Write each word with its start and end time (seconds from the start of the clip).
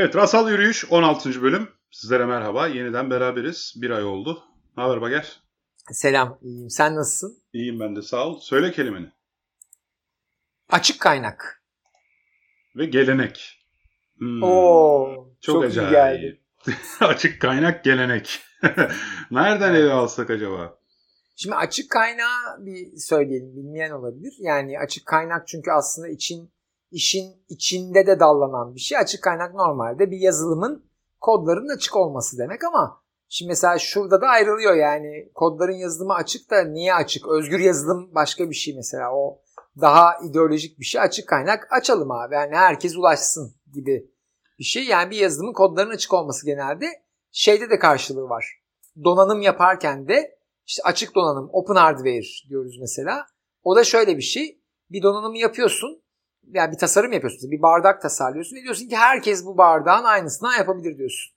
Evet 0.00 0.16
Rasal 0.16 0.50
Yürüyüş 0.50 0.84
16. 0.90 1.42
bölüm. 1.42 1.68
Sizlere 1.90 2.26
merhaba. 2.26 2.66
Yeniden 2.66 3.10
beraberiz. 3.10 3.74
Bir 3.76 3.90
ay 3.90 4.04
oldu. 4.04 4.42
Ne 4.76 4.82
haber 4.82 5.00
Bager? 5.00 5.42
Selam. 5.90 6.38
İyiyim. 6.42 6.70
Sen 6.70 6.96
nasılsın? 6.96 7.42
İyiyim 7.52 7.80
ben 7.80 7.96
de 7.96 8.02
sağ 8.02 8.26
ol. 8.26 8.40
Söyle 8.40 8.72
kelimeni. 8.72 9.12
Açık 10.70 11.00
kaynak. 11.00 11.62
Ve 12.76 12.86
gelenek. 12.86 13.66
Hmm. 14.18 14.42
Oo, 14.42 15.28
çok, 15.40 15.54
çok 15.54 15.64
acayip. 15.64 15.90
iyi 15.90 15.92
geldi. 15.92 16.40
açık 17.00 17.40
kaynak 17.40 17.84
gelenek. 17.84 18.40
Nereden 19.30 19.74
ele 19.74 19.92
alsak 19.92 20.30
acaba? 20.30 20.78
Şimdi 21.36 21.56
açık 21.56 21.90
kaynağı 21.90 22.66
bir 22.66 22.96
söyleyelim 22.96 23.56
bilmeyen 23.56 23.90
olabilir. 23.90 24.32
Yani 24.40 24.78
açık 24.78 25.06
kaynak 25.06 25.48
çünkü 25.48 25.70
aslında 25.70 26.08
için 26.08 26.52
işin 26.90 27.44
içinde 27.48 28.06
de 28.06 28.20
dallanan 28.20 28.74
bir 28.74 28.80
şey. 28.80 28.98
Açık 28.98 29.22
kaynak 29.22 29.54
normalde 29.54 30.10
bir 30.10 30.18
yazılımın 30.18 30.90
kodların 31.20 31.76
açık 31.76 31.96
olması 31.96 32.38
demek 32.38 32.64
ama 32.64 33.02
şimdi 33.28 33.48
mesela 33.48 33.78
şurada 33.78 34.20
da 34.20 34.26
ayrılıyor 34.26 34.74
yani 34.74 35.30
kodların 35.34 35.78
yazılımı 35.78 36.14
açık 36.14 36.50
da 36.50 36.64
niye 36.64 36.94
açık? 36.94 37.28
Özgür 37.28 37.58
yazılım 37.58 38.14
başka 38.14 38.50
bir 38.50 38.54
şey 38.54 38.74
mesela 38.76 39.14
o 39.14 39.42
daha 39.80 40.18
ideolojik 40.30 40.78
bir 40.78 40.84
şey. 40.84 41.00
Açık 41.00 41.28
kaynak 41.28 41.68
açalım 41.70 42.10
abi 42.10 42.34
yani 42.34 42.56
herkes 42.56 42.96
ulaşsın 42.96 43.54
gibi 43.72 44.10
bir 44.58 44.64
şey. 44.64 44.84
Yani 44.84 45.10
bir 45.10 45.16
yazılımın 45.16 45.52
kodların 45.52 45.90
açık 45.90 46.14
olması 46.14 46.46
genelde 46.46 46.86
şeyde 47.32 47.70
de 47.70 47.78
karşılığı 47.78 48.28
var. 48.28 48.62
Donanım 49.04 49.42
yaparken 49.42 50.08
de 50.08 50.38
işte 50.66 50.82
açık 50.84 51.14
donanım, 51.14 51.50
open 51.52 51.74
hardware 51.74 52.48
diyoruz 52.48 52.78
mesela. 52.80 53.26
O 53.62 53.76
da 53.76 53.84
şöyle 53.84 54.16
bir 54.16 54.22
şey. 54.22 54.60
Bir 54.90 55.02
donanımı 55.02 55.38
yapıyorsun 55.38 56.02
yani 56.54 56.72
bir 56.72 56.78
tasarım 56.78 57.12
yapıyorsun. 57.12 57.50
Bir 57.50 57.62
bardak 57.62 58.02
tasarlıyorsun 58.02 58.56
ve 58.56 58.62
diyorsun 58.62 58.88
ki 58.88 58.96
herkes 58.96 59.44
bu 59.44 59.58
bardağın 59.58 60.04
aynısından 60.04 60.52
yapabilir 60.52 60.98
diyorsun. 60.98 61.32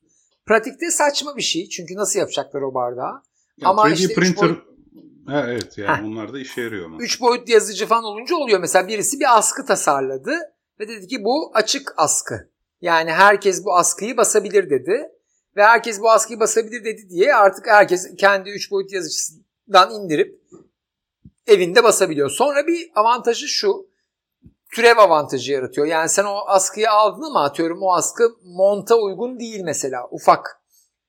Pratikte 0.45 0.91
saçma 0.91 1.37
bir 1.37 1.41
şey. 1.41 1.70
Çünkü 1.70 1.95
nasıl 1.95 2.20
yapacaklar 2.20 2.62
o 2.62 2.73
bardağı? 2.73 3.21
Ya, 3.57 3.70
Ama 3.70 3.89
3D 3.89 3.93
işte 3.93 4.13
printer 4.13 4.49
boyut... 4.49 4.63
ha, 5.27 5.45
evet 5.49 5.77
yani 5.77 5.98
Heh. 5.98 6.05
onlar 6.05 6.34
da 6.34 6.39
işe 6.39 6.62
yarıyor 6.62 6.85
ama. 6.85 6.98
3 6.99 7.21
boyut 7.21 7.49
yazıcı 7.49 7.85
falan 7.87 8.04
olunca 8.04 8.35
oluyor. 8.35 8.59
Mesela 8.59 8.87
birisi 8.87 9.20
bir 9.20 9.37
askı 9.37 9.65
tasarladı 9.65 10.37
ve 10.79 10.87
dedi 10.87 11.07
ki 11.07 11.23
bu 11.23 11.51
açık 11.54 11.93
askı. 11.98 12.51
Yani 12.82 13.12
herkes 13.12 13.65
bu 13.65 13.76
askıyı 13.76 14.17
basabilir 14.17 14.70
dedi. 14.70 15.09
Ve 15.55 15.63
herkes 15.63 16.01
bu 16.01 16.12
askıyı 16.12 16.39
basabilir 16.39 16.85
dedi 16.85 17.09
diye 17.09 17.35
artık 17.35 17.67
herkes 17.67 18.15
kendi 18.17 18.49
3 18.49 18.71
boyut 18.71 18.93
yazıcısından 18.93 19.91
indirip 19.91 20.41
evinde 21.48 21.84
basabiliyor. 21.84 22.29
Sonra 22.29 22.67
bir 22.67 22.91
avantajı 22.95 23.48
şu 23.48 23.90
türev 24.71 24.97
avantajı 24.97 25.51
yaratıyor. 25.51 25.87
Yani 25.87 26.09
sen 26.09 26.23
o 26.23 26.37
askıyı 26.47 26.91
aldın 26.91 27.29
ama 27.29 27.43
atıyorum 27.43 27.81
o 27.81 27.93
askı 27.93 28.29
monta 28.43 28.95
uygun 28.95 29.39
değil 29.39 29.61
mesela 29.63 30.07
ufak. 30.11 30.61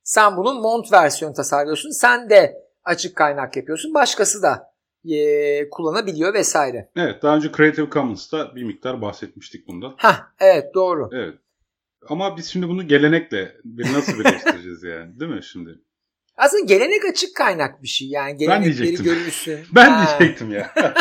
Sen 0.03 0.37
bunun 0.37 0.61
mont 0.61 0.93
versiyonu 0.93 1.35
tasarlıyorsun. 1.35 1.91
Sen 1.91 2.31
de 2.31 2.55
açık 2.85 3.17
kaynak 3.17 3.57
yapıyorsun. 3.57 3.95
Başkası 3.95 4.43
da 4.43 4.73
e, 5.05 5.71
kullanabiliyor 5.71 6.35
vesaire. 6.35 6.91
Evet 6.97 7.23
daha 7.23 7.37
önce 7.37 7.53
Creative 7.57 7.91
Commons'ta 7.91 8.55
bir 8.55 8.65
miktar 8.65 9.03
bahsetmiştik 9.03 9.69
bunda. 9.69 9.95
Ha 9.97 10.27
evet 10.41 10.75
doğru. 10.75 11.11
Evet. 11.13 11.35
Ama 12.09 12.37
biz 12.37 12.47
şimdi 12.47 12.69
bunu 12.69 12.89
gelenekle 12.89 13.57
bir 13.65 13.93
nasıl 13.93 14.19
birleştireceğiz 14.19 14.83
yani 14.83 15.21
değil 15.21 15.33
mi 15.33 15.45
şimdi? 15.45 15.79
Aslında 16.37 16.65
gelenek 16.65 17.05
açık 17.05 17.37
kaynak 17.37 17.83
bir 17.83 17.89
şey. 17.89 18.09
Yani 18.09 18.37
gelenekleri 18.37 19.03
görürsün. 19.03 19.61
ben 19.75 19.91
ha. 19.91 20.19
diyecektim 20.19 20.53
ya. 20.53 20.75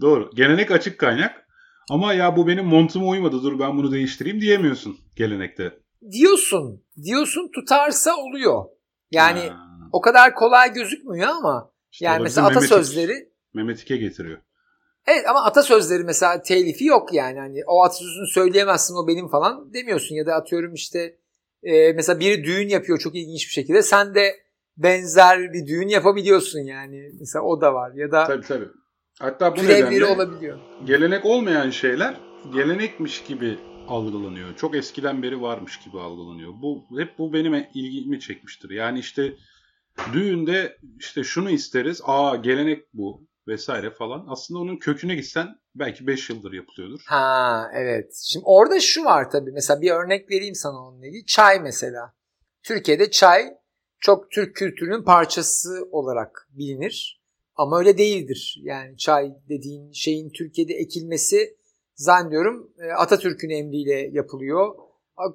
Doğru. 0.00 0.30
Gelenek 0.34 0.70
açık 0.70 0.98
kaynak. 0.98 1.47
Ama 1.90 2.12
ya 2.12 2.36
bu 2.36 2.46
benim 2.46 2.64
montuma 2.64 3.06
uymadı 3.06 3.42
dur 3.42 3.58
ben 3.58 3.78
bunu 3.78 3.92
değiştireyim 3.92 4.40
diyemiyorsun 4.40 4.96
gelenekte. 5.16 5.78
Diyorsun. 6.10 6.84
Diyorsun 7.04 7.50
tutarsa 7.54 8.16
oluyor. 8.16 8.64
Yani 9.10 9.40
ha. 9.40 9.66
o 9.92 10.00
kadar 10.00 10.34
kolay 10.34 10.72
gözükmüyor 10.72 11.28
ama 11.28 11.72
işte 11.92 12.04
yani 12.04 12.22
mesela 12.22 12.46
atasözleri 12.46 13.28
Mehmet 13.54 13.86
getiriyor. 13.86 14.38
Evet 15.06 15.28
ama 15.28 15.44
atasözleri 15.44 16.04
mesela 16.04 16.42
telifi 16.42 16.84
yok 16.84 17.12
yani. 17.12 17.38
Hani 17.38 17.60
o 17.66 17.84
atasözünü 17.84 18.26
söyleyemezsin 18.26 18.94
o 18.94 19.08
benim 19.08 19.28
falan 19.28 19.74
demiyorsun 19.74 20.14
ya 20.14 20.26
da 20.26 20.34
atıyorum 20.34 20.74
işte 20.74 21.16
e, 21.62 21.92
mesela 21.92 22.20
biri 22.20 22.44
düğün 22.44 22.68
yapıyor 22.68 22.98
çok 22.98 23.14
ilginç 23.14 23.46
bir 23.46 23.52
şekilde. 23.52 23.82
Sen 23.82 24.14
de 24.14 24.36
benzer 24.76 25.52
bir 25.52 25.66
düğün 25.66 25.88
yapabiliyorsun 25.88 26.60
yani. 26.60 27.10
Mesela 27.20 27.44
o 27.44 27.60
da 27.60 27.74
var 27.74 27.92
ya 27.94 28.12
da 28.12 28.24
Tabii 28.24 28.46
tabii. 28.46 28.68
Hatta 29.20 29.56
bu 29.56 29.62
nedenle 29.62 30.04
olabiliyor. 30.04 30.58
gelenek 30.84 31.24
olmayan 31.24 31.70
şeyler 31.70 32.20
gelenekmiş 32.52 33.24
gibi 33.24 33.58
algılanıyor. 33.88 34.56
Çok 34.56 34.76
eskiden 34.76 35.22
beri 35.22 35.42
varmış 35.42 35.80
gibi 35.80 36.00
algılanıyor. 36.00 36.52
Bu 36.62 36.84
hep 36.98 37.18
bu 37.18 37.32
benim 37.32 37.66
ilgimi 37.74 38.20
çekmiştir. 38.20 38.70
Yani 38.70 38.98
işte 38.98 39.34
düğünde 40.12 40.78
işte 40.98 41.24
şunu 41.24 41.50
isteriz. 41.50 42.00
Aa 42.04 42.36
gelenek 42.36 42.84
bu 42.92 43.28
vesaire 43.48 43.90
falan. 43.90 44.26
Aslında 44.28 44.60
onun 44.60 44.76
köküne 44.76 45.14
gitsen 45.14 45.48
belki 45.74 46.06
5 46.06 46.30
yıldır 46.30 46.52
yapılıyordur. 46.52 47.00
Ha 47.06 47.70
evet. 47.74 48.12
Şimdi 48.24 48.44
orada 48.46 48.80
şu 48.80 49.04
var 49.04 49.30
tabii. 49.30 49.52
Mesela 49.52 49.80
bir 49.80 49.90
örnek 49.90 50.30
vereyim 50.30 50.54
sana 50.54 50.78
onunla 50.78 51.06
ilgili. 51.06 51.26
Çay 51.26 51.60
mesela. 51.60 52.14
Türkiye'de 52.62 53.10
çay 53.10 53.42
çok 54.00 54.30
Türk 54.30 54.56
kültürünün 54.56 55.04
parçası 55.04 55.88
olarak 55.92 56.48
bilinir. 56.50 57.17
Ama 57.58 57.78
öyle 57.78 57.98
değildir. 57.98 58.60
Yani 58.62 58.96
çay 58.96 59.32
dediğin 59.48 59.92
şeyin 59.92 60.30
Türkiye'de 60.30 60.74
ekilmesi 60.74 61.56
zannediyorum 61.94 62.70
e, 62.78 62.92
Atatürk'ün 62.92 63.50
emriyle 63.50 64.08
yapılıyor. 64.12 64.74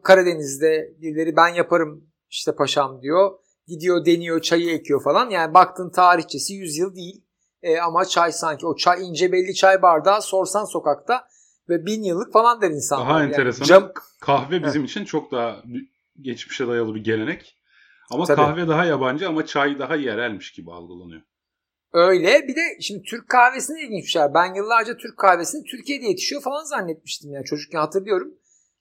Karadeniz'de 0.04 0.94
birileri 1.02 1.36
ben 1.36 1.48
yaparım 1.48 2.04
işte 2.30 2.56
paşam 2.56 3.02
diyor. 3.02 3.32
Gidiyor 3.68 4.06
deniyor 4.06 4.42
çayı 4.42 4.70
ekiyor 4.74 5.04
falan. 5.04 5.30
Yani 5.30 5.54
baktın 5.54 5.90
tarihçesi 5.90 6.54
100 6.54 6.78
yıl 6.78 6.96
değil. 6.96 7.24
E, 7.62 7.80
ama 7.80 8.06
çay 8.06 8.32
sanki 8.32 8.68
o 8.68 8.76
çay 8.76 9.08
ince 9.08 9.32
belli 9.32 9.54
çay 9.54 9.82
bardağı 9.82 10.22
sorsan 10.22 10.66
sokakta 10.66 11.28
ve 11.70 11.86
bin 11.86 12.04
yıllık 12.04 12.34
falan 12.34 12.62
der 12.62 12.70
insanlar. 12.70 13.10
Daha 13.10 13.20
yani 13.20 13.30
enteresan. 13.30 13.66
Cam... 13.66 13.92
Kahve 14.22 14.64
bizim 14.64 14.84
için 14.84 15.06
çok 15.06 15.32
daha 15.32 15.64
geçmişe 16.22 16.68
dayalı 16.68 16.96
bir 16.96 17.04
gelenek. 17.04 17.56
Ama 18.12 18.26
Tabii. 18.26 18.36
kahve 18.36 18.68
daha 18.68 18.86
yabancı 18.86 19.28
ama 19.28 19.46
çay 19.46 19.80
daha 19.80 19.96
yerelmiş 19.96 20.52
gibi 20.52 20.72
algılanıyor. 20.72 21.22
Öyle. 21.94 22.48
Bir 22.48 22.56
de 22.56 22.62
şimdi 22.82 23.04
Türk 23.04 23.30
kahvesine 23.30 23.82
ilginç 23.82 24.04
bir 24.04 24.10
şey. 24.10 24.22
Ben 24.34 24.54
yıllarca 24.54 24.98
Türk 24.98 25.18
kahvesini 25.18 25.64
Türkiye'de 25.64 26.06
yetişiyor 26.06 26.42
falan 26.42 26.64
zannetmiştim. 26.64 27.34
Yani 27.34 27.46
çocukken 27.46 27.80
hatırlıyorum. 27.80 28.34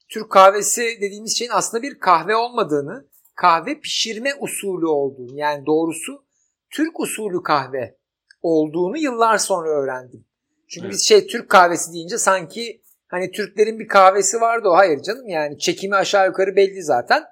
Türk 0.09 0.31
kahvesi 0.31 0.81
dediğimiz 1.01 1.37
şeyin 1.37 1.51
aslında 1.53 1.83
bir 1.83 1.99
kahve 1.99 2.35
olmadığını, 2.35 3.07
kahve 3.35 3.79
pişirme 3.79 4.35
usulü 4.39 4.85
olduğunu 4.85 5.39
yani 5.39 5.65
doğrusu 5.65 6.25
Türk 6.69 6.99
usulü 6.99 7.43
kahve 7.43 7.97
olduğunu 8.41 8.97
yıllar 8.97 9.37
sonra 9.37 9.69
öğrendim. 9.69 10.25
Çünkü 10.67 10.85
evet. 10.85 10.93
biz 10.93 11.07
şey 11.07 11.27
Türk 11.27 11.49
kahvesi 11.49 11.93
deyince 11.93 12.17
sanki 12.17 12.81
hani 13.07 13.31
Türklerin 13.31 13.79
bir 13.79 13.87
kahvesi 13.87 14.41
vardı 14.41 14.69
o. 14.69 14.75
Hayır 14.75 15.01
canım 15.01 15.27
yani 15.27 15.59
çekimi 15.59 15.95
aşağı 15.95 16.27
yukarı 16.27 16.55
belli 16.55 16.83
zaten. 16.83 17.23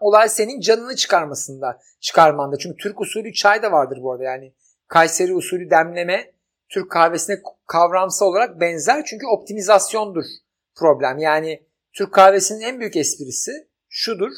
Olay 0.00 0.28
senin 0.28 0.60
canını 0.60 0.96
çıkarmasında, 0.96 1.80
çıkarmanda. 2.00 2.56
Çünkü 2.58 2.76
Türk 2.76 3.00
usulü 3.00 3.32
çay 3.32 3.62
da 3.62 3.72
vardır 3.72 3.98
bu 4.02 4.12
arada 4.12 4.24
yani 4.24 4.54
Kayseri 4.94 5.34
usulü 5.34 5.70
demleme 5.70 6.32
Türk 6.68 6.90
kahvesine 6.90 7.36
kavramsal 7.66 8.26
olarak 8.26 8.60
benzer 8.60 9.04
çünkü 9.04 9.26
optimizasyondur 9.26 10.24
problem. 10.74 11.18
Yani 11.18 11.66
Türk 11.92 12.12
kahvesinin 12.12 12.60
en 12.60 12.80
büyük 12.80 12.96
esprisi 12.96 13.50
şudur. 13.88 14.32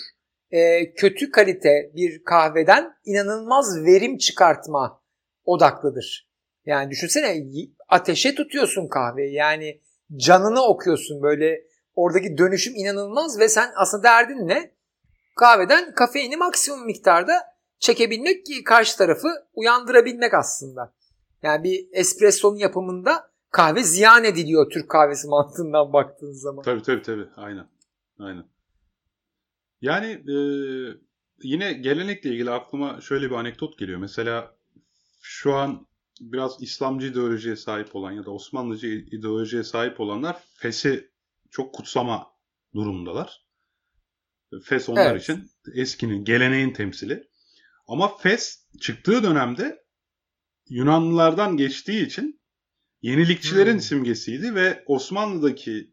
E, 0.50 0.92
kötü 0.94 1.30
kalite 1.30 1.90
bir 1.94 2.24
kahveden 2.24 2.92
inanılmaz 3.04 3.84
verim 3.84 4.18
çıkartma 4.18 5.02
odaklıdır. 5.44 6.30
Yani 6.66 6.90
düşünsene 6.90 7.44
ateşe 7.88 8.34
tutuyorsun 8.34 8.88
kahveyi. 8.88 9.34
Yani 9.34 9.80
canını 10.16 10.62
okuyorsun 10.62 11.22
böyle 11.22 11.60
oradaki 11.94 12.38
dönüşüm 12.38 12.74
inanılmaz 12.76 13.38
ve 13.38 13.48
sen 13.48 13.70
aslında 13.76 14.02
derdin 14.02 14.48
ne? 14.48 14.70
Kahveden 15.36 15.94
kafeini 15.94 16.36
maksimum 16.36 16.86
miktarda 16.86 17.55
çekebilmek 17.78 18.46
ki 18.46 18.64
karşı 18.64 18.98
tarafı 18.98 19.28
uyandırabilmek 19.54 20.34
aslında. 20.34 20.94
Yani 21.42 21.64
bir 21.64 21.86
espressonun 21.92 22.56
yapımında 22.56 23.30
kahve 23.50 23.82
ziyan 23.82 24.24
ediliyor 24.24 24.70
Türk 24.70 24.90
kahvesi 24.90 25.28
mantığından 25.28 25.92
baktığın 25.92 26.32
zaman. 26.32 26.62
Tabii 26.62 26.82
tabii 26.82 27.02
tabii. 27.02 27.26
Aynen. 27.36 27.68
Aynen. 28.18 28.44
Yani 29.80 30.06
e, 30.06 30.36
yine 31.42 31.72
gelenekle 31.72 32.30
ilgili 32.30 32.50
aklıma 32.50 33.00
şöyle 33.00 33.30
bir 33.30 33.34
anekdot 33.34 33.78
geliyor. 33.78 33.98
Mesela 33.98 34.56
şu 35.20 35.54
an 35.54 35.86
biraz 36.20 36.62
İslamcı 36.62 37.06
ideolojiye 37.06 37.56
sahip 37.56 37.96
olan 37.96 38.12
ya 38.12 38.24
da 38.26 38.30
Osmanlıcı 38.30 38.86
ideolojiye 38.86 39.64
sahip 39.64 40.00
olanlar 40.00 40.42
Fes'i 40.54 41.10
çok 41.50 41.74
kutsama 41.74 42.26
durumundalar. 42.74 43.46
Fes 44.62 44.88
onlar 44.88 45.10
evet. 45.10 45.22
için 45.22 45.50
eskinin, 45.74 46.24
geleneğin 46.24 46.72
temsili. 46.72 47.28
Ama 47.88 48.16
Fes 48.16 48.66
çıktığı 48.80 49.22
dönemde 49.22 49.86
Yunanlılardan 50.68 51.56
geçtiği 51.56 52.06
için 52.06 52.41
yenilikçilerin 53.03 53.72
hmm. 53.72 53.80
simgesiydi 53.80 54.54
ve 54.54 54.84
Osmanlı'daki 54.86 55.91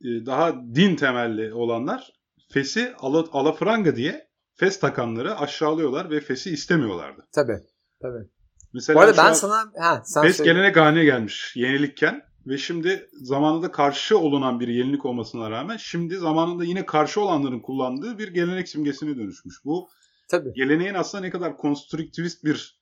e, 0.00 0.26
daha 0.26 0.54
din 0.74 0.96
temelli 0.96 1.54
olanlar 1.54 2.12
Fes'i 2.48 2.94
ala, 2.98 3.24
alafranga 3.32 3.96
diye 3.96 4.28
Fes 4.56 4.80
takanları 4.80 5.38
aşağılıyorlar 5.38 6.10
ve 6.10 6.20
Fes'i 6.20 6.50
istemiyorlardı. 6.50 7.26
Tabii. 7.32 7.60
Tabii. 8.02 8.28
Mesela 8.72 8.96
Bu 8.96 9.00
arada 9.00 9.16
ben 9.16 9.24
an 9.24 9.32
sana 9.32 9.72
ha, 9.78 10.02
sen 10.04 10.22
Fes 10.22 10.36
söyle. 10.36 10.52
gelenek 10.52 10.76
haline 10.76 11.04
gelmiş 11.04 11.52
yenilikken 11.56 12.22
ve 12.46 12.58
şimdi 12.58 13.08
zamanında 13.12 13.70
karşı 13.70 14.18
olunan 14.18 14.60
bir 14.60 14.68
yenilik 14.68 15.04
olmasına 15.04 15.50
rağmen 15.50 15.76
şimdi 15.76 16.16
zamanında 16.16 16.64
yine 16.64 16.86
karşı 16.86 17.20
olanların 17.20 17.60
kullandığı 17.60 18.18
bir 18.18 18.28
gelenek 18.28 18.68
simgesine 18.68 19.16
dönüşmüş. 19.16 19.64
Bu 19.64 19.88
Tabii. 20.28 20.52
geleneğin 20.52 20.94
aslında 20.94 21.24
ne 21.24 21.30
kadar 21.30 21.56
konstrüktivist 21.56 22.44
bir 22.44 22.80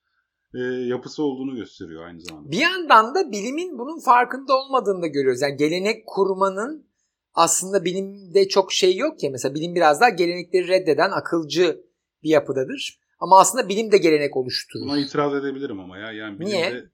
e, 0.54 0.58
yapısı 0.64 1.22
olduğunu 1.22 1.56
gösteriyor 1.56 2.06
aynı 2.06 2.20
zamanda. 2.20 2.50
Bir 2.50 2.58
yandan 2.58 3.14
da 3.14 3.32
bilimin 3.32 3.78
bunun 3.78 4.00
farkında 4.00 4.56
olmadığını 4.56 5.02
da 5.02 5.06
görüyoruz. 5.06 5.42
Yani 5.42 5.56
gelenek 5.56 6.06
kurmanın 6.06 6.86
aslında 7.34 7.84
bilimde 7.84 8.48
çok 8.48 8.72
şey 8.72 8.96
yok 8.96 9.22
ya. 9.22 9.30
Mesela 9.30 9.54
bilim 9.54 9.74
biraz 9.74 10.00
daha 10.00 10.08
gelenekleri 10.08 10.68
reddeden 10.68 11.10
akılcı 11.10 11.80
bir 12.22 12.28
yapıdadır. 12.28 13.00
Ama 13.18 13.40
aslında 13.40 13.68
bilim 13.68 13.92
de 13.92 13.98
gelenek 13.98 14.36
oluşturur. 14.36 14.84
Buna 14.84 14.98
itiraz 14.98 15.34
edebilirim 15.34 15.80
ama 15.80 15.98
ya. 15.98 16.12
Yani 16.12 16.40
bilimde 16.40 16.56
Niye? 16.56 16.84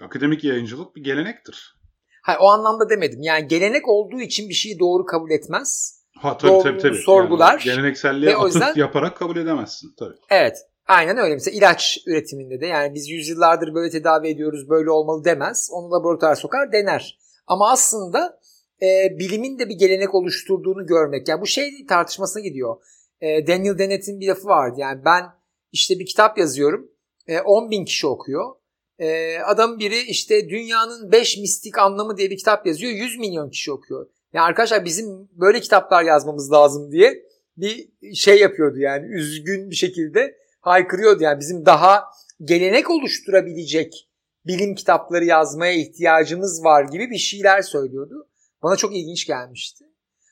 akademik 0.00 0.44
yayıncılık 0.44 0.96
bir 0.96 1.04
gelenektir. 1.04 1.76
Hayır 2.22 2.38
o 2.42 2.48
anlamda 2.48 2.90
demedim. 2.90 3.22
Yani 3.22 3.48
gelenek 3.48 3.88
olduğu 3.88 4.20
için 4.20 4.48
bir 4.48 4.54
şeyi 4.54 4.78
doğru 4.78 5.04
kabul 5.04 5.30
etmez. 5.30 6.01
Ha 6.22 6.38
tabii 6.38 6.52
Doğru 6.52 6.62
tabii 6.62 6.78
tabii. 6.78 6.96
sorgular. 6.96 7.52
Yani 7.52 7.62
gelenekselliğe 7.64 8.36
atıf 8.36 8.54
yüzden- 8.54 8.74
yaparak 8.76 9.16
kabul 9.16 9.36
edemezsin 9.36 9.94
tabii. 9.98 10.14
Evet. 10.30 10.56
Aynen 10.86 11.16
öyle. 11.16 11.34
Mesela 11.34 11.56
ilaç 11.56 11.98
üretiminde 12.06 12.60
de 12.60 12.66
yani 12.66 12.94
biz 12.94 13.10
yüzyıllardır 13.10 13.74
böyle 13.74 13.90
tedavi 13.90 14.28
ediyoruz 14.28 14.68
böyle 14.68 14.90
olmalı 14.90 15.24
demez. 15.24 15.70
Onu 15.72 15.90
laboratuvar 15.90 16.34
sokar 16.34 16.72
dener. 16.72 17.18
Ama 17.46 17.70
aslında 17.70 18.38
e, 18.82 19.18
bilimin 19.18 19.58
de 19.58 19.68
bir 19.68 19.74
gelenek 19.74 20.14
oluşturduğunu 20.14 20.86
görmek. 20.86 21.28
Yani 21.28 21.40
bu 21.40 21.46
şey 21.46 21.86
tartışmasına 21.88 22.42
gidiyor. 22.42 22.76
E, 23.20 23.46
Daniel 23.46 23.78
Dennett'in 23.78 24.20
bir 24.20 24.28
lafı 24.28 24.46
vardı. 24.46 24.76
Yani 24.78 25.04
ben 25.04 25.24
işte 25.72 25.98
bir 25.98 26.06
kitap 26.06 26.38
yazıyorum. 26.38 26.90
E, 27.26 27.40
10 27.40 27.70
bin 27.70 27.84
kişi 27.84 28.06
okuyor. 28.06 28.54
E, 28.98 29.38
adam 29.38 29.78
biri 29.78 30.00
işte 30.00 30.48
dünyanın 30.48 31.12
5 31.12 31.38
mistik 31.38 31.78
anlamı 31.78 32.16
diye 32.16 32.30
bir 32.30 32.36
kitap 32.36 32.66
yazıyor. 32.66 32.92
100 32.92 33.18
milyon 33.18 33.50
kişi 33.50 33.72
okuyor. 33.72 34.06
Yani 34.32 34.44
arkadaşlar 34.46 34.84
bizim 34.84 35.28
böyle 35.32 35.60
kitaplar 35.60 36.02
yazmamız 36.02 36.52
lazım 36.52 36.92
diye 36.92 37.22
bir 37.56 37.92
şey 38.14 38.40
yapıyordu 38.40 38.78
yani 38.78 39.06
üzgün 39.06 39.70
bir 39.70 39.76
şekilde 39.76 40.36
haykırıyordu 40.60 41.22
yani 41.22 41.40
bizim 41.40 41.66
daha 41.66 42.04
gelenek 42.44 42.90
oluşturabilecek 42.90 44.08
bilim 44.46 44.74
kitapları 44.74 45.24
yazmaya 45.24 45.72
ihtiyacımız 45.72 46.64
var 46.64 46.84
gibi 46.84 47.10
bir 47.10 47.18
şeyler 47.18 47.62
söylüyordu. 47.62 48.28
Bana 48.62 48.76
çok 48.76 48.96
ilginç 48.96 49.26
gelmişti. 49.26 49.84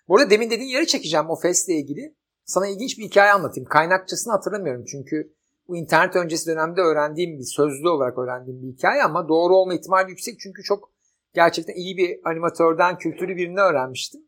Bu 0.09 0.17
arada 0.17 0.31
demin 0.31 0.51
dediğin 0.51 0.69
yere 0.69 0.87
çekeceğim 0.87 1.31
o 1.31 1.37
festle 1.37 1.75
ilgili. 1.75 2.15
Sana 2.45 2.69
ilginç 2.69 2.99
bir 2.99 3.05
hikaye 3.05 3.33
anlatayım. 3.33 3.69
Kaynakçasını 3.69 4.33
hatırlamıyorum 4.33 4.85
çünkü 4.85 5.35
bu 5.69 5.77
internet 5.77 6.17
öncesi 6.17 6.47
dönemde 6.47 6.81
öğrendiğim 6.81 7.39
bir 7.39 7.45
sözlü 7.45 7.89
olarak 7.89 8.19
öğrendiğim 8.19 8.63
bir 8.63 8.69
hikaye 8.69 9.03
ama 9.03 9.29
doğru 9.29 9.57
olma 9.57 9.75
ihtimali 9.75 10.11
yüksek 10.11 10.41
çünkü 10.41 10.63
çok 10.63 10.93
gerçekten 11.35 11.75
iyi 11.75 11.97
bir 11.97 12.21
animatörden 12.25 12.99
kültürlü 12.99 13.37
birini 13.37 13.61
öğrenmiştim. 13.61 14.21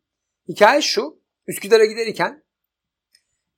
Hikaye 0.47 0.81
şu. 0.81 1.23
Üsküdar'a 1.47 1.85
giderken 1.85 2.43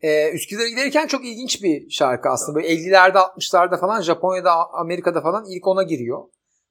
ee, 0.01 0.31
Üsküdar'a 0.31 0.67
giderken 0.67 1.07
çok 1.07 1.25
ilginç 1.25 1.63
bir 1.63 1.89
şarkı 1.89 2.29
aslında. 2.29 2.55
Böyle 2.55 2.67
50'lerde 2.67 3.17
60'larda 3.17 3.79
falan 3.79 4.01
Japonya'da 4.01 4.73
Amerika'da 4.73 5.21
falan 5.21 5.45
ilk 5.47 5.67
ona 5.67 5.83
giriyor. 5.83 6.23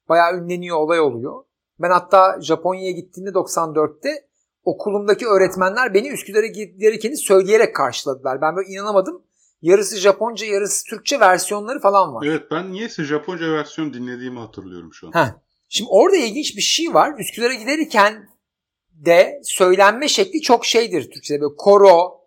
Bayağı 0.09 0.37
ünleniyor 0.37 0.77
olay 0.77 0.99
oluyor. 0.99 1.43
Ben 1.79 1.89
hatta 1.89 2.41
Japonya'ya 2.41 2.91
gittiğimde 2.91 3.29
94'te 3.29 4.27
okulumdaki 4.63 5.27
öğretmenler 5.27 5.93
beni 5.93 6.07
Üsküdar'a 6.09 6.45
giderken 6.45 7.13
söyleyerek 7.13 7.75
karşıladılar. 7.75 8.41
Ben 8.41 8.55
böyle 8.55 8.69
inanamadım. 8.69 9.23
Yarısı 9.61 9.97
Japonca 9.97 10.45
yarısı 10.45 10.85
Türkçe 10.89 11.19
versiyonları 11.19 11.79
falan 11.79 12.13
var. 12.13 12.25
Evet 12.27 12.43
ben 12.51 12.71
niyeyse 12.71 13.03
Japonca 13.03 13.51
versiyon 13.51 13.93
dinlediğimi 13.93 14.39
hatırlıyorum 14.39 14.93
şu 14.93 15.07
an. 15.07 15.11
Heh. 15.11 15.44
Şimdi 15.75 15.89
orada 15.89 16.17
ilginç 16.17 16.55
bir 16.55 16.61
şey 16.61 16.93
var. 16.93 17.19
Üsküdar'a 17.19 17.53
giderken 17.53 18.29
de 18.91 19.41
söylenme 19.43 20.07
şekli 20.07 20.41
çok 20.41 20.65
şeydir 20.65 21.11
Türkçe'de. 21.11 21.41
Böyle 21.41 21.55
koro, 21.57 22.21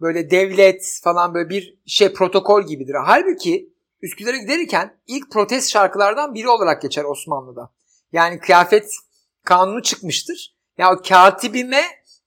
böyle 0.00 0.30
devlet 0.30 1.00
falan 1.04 1.34
böyle 1.34 1.50
bir 1.50 1.78
şey 1.86 2.12
protokol 2.12 2.66
gibidir. 2.66 2.94
Halbuki 3.04 3.72
Üsküdar'a 4.02 4.36
giderken 4.36 5.00
ilk 5.06 5.30
protest 5.32 5.70
şarkılardan 5.70 6.34
biri 6.34 6.48
olarak 6.48 6.82
geçer 6.82 7.04
Osmanlı'da. 7.04 7.72
Yani 8.12 8.38
kıyafet 8.38 8.90
kanunu 9.44 9.82
çıkmıştır. 9.82 10.56
Ya 10.78 10.92
o 10.92 11.02
katibime 11.08 11.82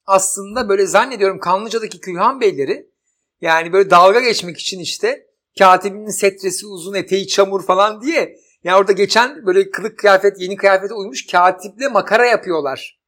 aslında 0.06 0.70
böyle 0.70 0.86
zannediyorum 0.86 1.40
Kanlıca'daki 1.40 2.00
Külhan 2.00 2.42
Beyleri 2.42 2.90
yani 3.42 3.74
böyle 3.74 3.90
dalga 3.90 4.20
geçmek 4.20 4.58
için 4.58 4.80
işte 4.80 5.28
katibimin 5.60 6.10
setresi 6.10 6.68
uzun 6.68 6.94
eteği 6.94 7.28
çamur 7.28 7.66
falan 7.66 8.02
diye 8.02 8.45
yani 8.66 8.78
orada 8.78 8.92
geçen 8.92 9.46
böyle 9.46 9.72
kılık 9.72 10.00
kıyafet 10.00 10.42
yeni 10.42 10.56
kıyafete 10.56 10.94
uymuş 10.94 11.28
katiple 11.32 11.88
makara 11.88 12.26
yapıyorlar 12.26 13.00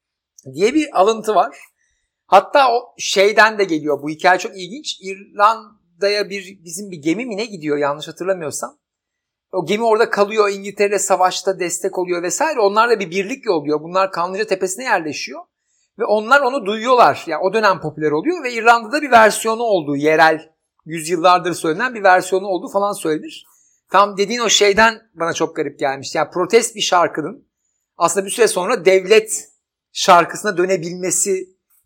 diye 0.53 0.73
bir 0.73 0.99
alıntı 0.99 1.35
var. 1.35 1.57
Hatta 2.25 2.71
o 2.71 2.93
şeyden 2.97 3.59
de 3.59 3.63
geliyor. 3.63 4.01
Bu 4.01 4.09
hikaye 4.09 4.39
çok 4.39 4.51
ilginç. 4.51 4.99
İrlanda'ya 5.01 6.29
bir 6.29 6.59
bizim 6.63 6.91
bir 6.91 6.97
gemi 6.97 7.25
mi 7.25 7.37
ne 7.37 7.45
gidiyor 7.45 7.77
yanlış 7.77 8.07
hatırlamıyorsam. 8.07 8.77
O 9.51 9.65
gemi 9.65 9.83
orada 9.83 10.09
kalıyor. 10.09 10.49
İngiltere 10.49 10.99
savaşta 10.99 11.59
destek 11.59 11.97
oluyor 11.97 12.23
vesaire. 12.23 12.59
Onlar 12.59 12.89
da 12.89 12.99
bir 12.99 13.11
birlik 13.11 13.45
yolluyor. 13.45 13.81
Bunlar 13.81 14.11
Kanlıca 14.11 14.45
Tepesi'ne 14.45 14.83
yerleşiyor. 14.83 15.41
Ve 15.99 16.05
onlar 16.05 16.41
onu 16.41 16.65
duyuyorlar. 16.65 17.23
Yani 17.27 17.41
o 17.43 17.53
dönem 17.53 17.81
popüler 17.81 18.11
oluyor 18.11 18.43
ve 18.43 18.53
İrlanda'da 18.53 19.01
bir 19.01 19.11
versiyonu 19.11 19.63
olduğu 19.63 19.95
yerel 19.95 20.49
yüzyıllardır 20.85 21.53
söylenen 21.53 21.93
bir 21.93 22.03
versiyonu 22.03 22.47
olduğu 22.47 22.67
falan 22.67 22.93
söylenir. 22.93 23.45
Tam 23.91 24.17
dediğin 24.17 24.39
o 24.39 24.49
şeyden 24.49 25.01
bana 25.13 25.33
çok 25.33 25.55
garip 25.55 25.79
gelmişti. 25.79 26.17
Yani 26.17 26.29
protest 26.31 26.75
bir 26.75 26.81
şarkının 26.81 27.47
aslında 27.97 28.25
bir 28.25 28.31
süre 28.31 28.47
sonra 28.47 28.85
devlet 28.85 29.49
şarkısına 29.93 30.57
dönebilmesi 30.57 31.43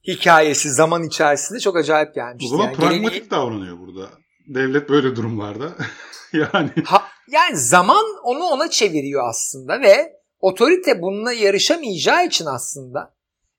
hikayesi 0.07 0.71
zaman 0.71 1.03
içerisinde 1.03 1.59
çok 1.59 1.77
acayip 1.77 2.09
O 2.09 2.13
gelmişti. 2.13 2.49
zaman 2.49 2.63
yani 2.65 2.75
pragmatik 2.75 3.03
geleneği- 3.23 3.29
davranıyor 3.31 3.79
burada. 3.79 4.09
Devlet 4.47 4.89
böyle 4.89 5.15
durumlarda. 5.15 5.71
yani 6.33 6.69
Ha, 6.85 7.03
yani 7.27 7.57
zaman 7.57 8.05
onu 8.23 8.43
ona 8.43 8.69
çeviriyor 8.69 9.29
aslında 9.29 9.81
ve 9.81 10.13
otorite 10.39 11.01
bununla 11.01 11.33
yarışamayacağı 11.33 12.25
için 12.25 12.45
aslında 12.45 13.13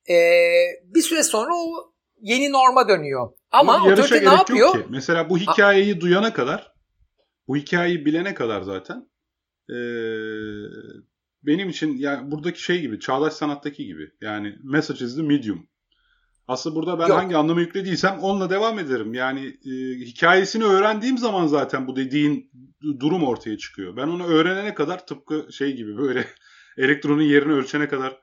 eee, 0.09 0.67
bir 0.94 1.03
süre 1.03 1.23
sonra 1.23 1.55
o 1.55 1.93
yeni 2.21 2.53
norma 2.53 2.89
dönüyor. 2.89 3.29
Ama 3.50 3.85
otorite 3.85 4.21
ne 4.25 4.35
yapıyor? 4.35 4.73
ki. 4.73 4.87
Mesela 4.91 5.31
bu 5.31 5.39
hikayeyi 5.39 6.01
duyana 6.01 6.32
kadar, 6.32 6.71
bu 7.49 7.56
hikayeyi 7.56 8.06
bilene 8.06 8.34
kadar 8.34 8.63
zaten 8.63 9.08
eee, 9.70 10.69
benim 11.43 11.69
için 11.69 11.96
yani 11.99 12.31
buradaki 12.31 12.63
şey 12.63 12.81
gibi, 12.81 13.01
çağdaş 13.01 13.32
sanattaki 13.32 13.87
gibi. 13.87 14.11
Yani 14.20 14.56
message 14.63 15.05
is 15.05 15.17
the 15.17 15.22
medium. 15.22 15.69
Aslında 16.49 16.77
burada 16.77 16.99
ben 16.99 17.08
Yok. 17.08 17.19
hangi 17.19 17.37
anlamı 17.37 17.61
yüklediysem 17.61 18.19
onunla 18.19 18.51
devam 18.51 18.79
ederim. 18.79 19.15
Yani 19.15 19.46
e, 19.46 19.70
hikayesini 20.01 20.65
öğrendiğim 20.65 21.19
zaman 21.19 21.46
zaten 21.46 21.87
bu 21.87 21.96
dediğin 21.96 22.51
du- 22.82 23.01
durum 23.01 23.25
ortaya 23.25 23.58
çıkıyor. 23.58 23.96
Ben 23.96 24.08
onu 24.08 24.25
öğrenene 24.27 24.75
kadar 24.75 25.06
tıpkı 25.06 25.46
şey 25.53 25.77
gibi 25.77 25.96
böyle 25.99 26.27
elektronun 26.79 27.22
yerini 27.22 27.53
ölçene 27.53 27.89
kadar 27.89 28.20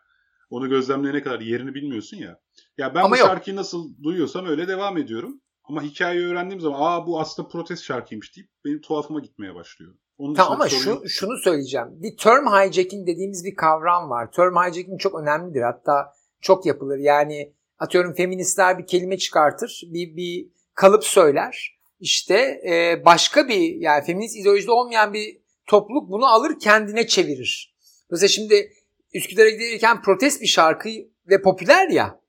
onu 0.50 0.70
gözlemleyene 0.70 1.24
kadar 1.24 1.40
yerini 1.40 1.74
bilmiyorsun 1.74 2.18
ya. 2.18 2.40
Ya 2.78 2.96
ben 2.96 3.04
Ama 3.04 3.16
bu 3.16 3.20
yok. 3.20 3.28
şarkıyı 3.28 3.56
nasıl 3.56 4.04
duyuyorsam 4.04 4.46
öyle 4.46 4.68
devam 4.68 4.98
ediyorum. 4.98 5.42
Ama 5.70 5.84
hikayeyi 5.84 6.28
öğrendiğim 6.28 6.62
zaman 6.62 6.80
aa 6.82 7.08
bu 7.08 7.20
aslında 7.20 7.48
protest 7.48 7.84
şarkıymış 7.84 8.36
deyip 8.36 8.50
benim 8.66 8.82
tuhafıma 8.82 9.20
gitmeye 9.20 9.56
başlıyor. 9.56 9.94
Onun 10.18 10.36
Tamam 10.36 10.54
ama 10.54 10.70
sorun 10.70 11.02
şu, 11.04 11.10
şunu 11.10 11.38
söyleyeceğim. 11.38 11.88
Bir 11.92 12.18
term 12.18 12.46
hijacking 12.46 13.08
dediğimiz 13.08 13.46
bir 13.46 13.56
kavram 13.56 14.10
var. 14.10 14.32
Term 14.32 14.56
hijacking 14.56 15.00
çok 15.00 15.22
önemlidir. 15.22 15.62
Hatta 15.62 16.14
çok 16.42 16.66
yapılır. 16.66 16.98
Yani 16.98 17.54
atıyorum 17.80 18.14
feministler 18.14 18.78
bir 18.78 18.88
kelime 18.88 19.18
çıkartır. 19.18 19.82
Bir, 19.86 20.16
bir 20.16 20.48
kalıp 20.74 21.04
söyler. 21.04 21.80
İşte 22.00 22.62
e, 22.70 23.06
başka 23.06 23.48
bir 23.48 23.76
yani 23.76 24.06
feminist 24.06 24.36
ideolojide 24.38 24.72
olmayan 24.72 25.14
bir 25.14 25.42
topluluk 25.68 26.12
bunu 26.12 26.26
alır 26.26 26.60
kendine 26.60 27.08
çevirir. 27.08 27.76
Mesela 28.12 28.28
şimdi 28.28 28.74
Üsküdar'a 29.14 29.50
giderken 29.50 30.02
protest 30.02 30.42
bir 30.42 30.48
şarkı 30.48 30.90
ve 31.30 31.42
popüler 31.42 31.90
ya 31.90 32.20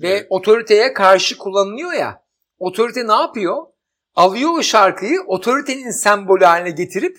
ve 0.00 0.08
Evet. 0.08 0.26
otoriteye 0.30 0.92
karşı 0.92 1.38
kullanılıyor 1.38 1.92
ya. 1.92 2.21
Otorite 2.62 3.06
ne 3.08 3.12
yapıyor? 3.12 3.66
Alıyor 4.14 4.50
o 4.58 4.62
şarkıyı 4.62 5.20
otoritenin 5.26 5.90
sembolü 5.90 6.44
haline 6.44 6.70
getirip 6.70 7.18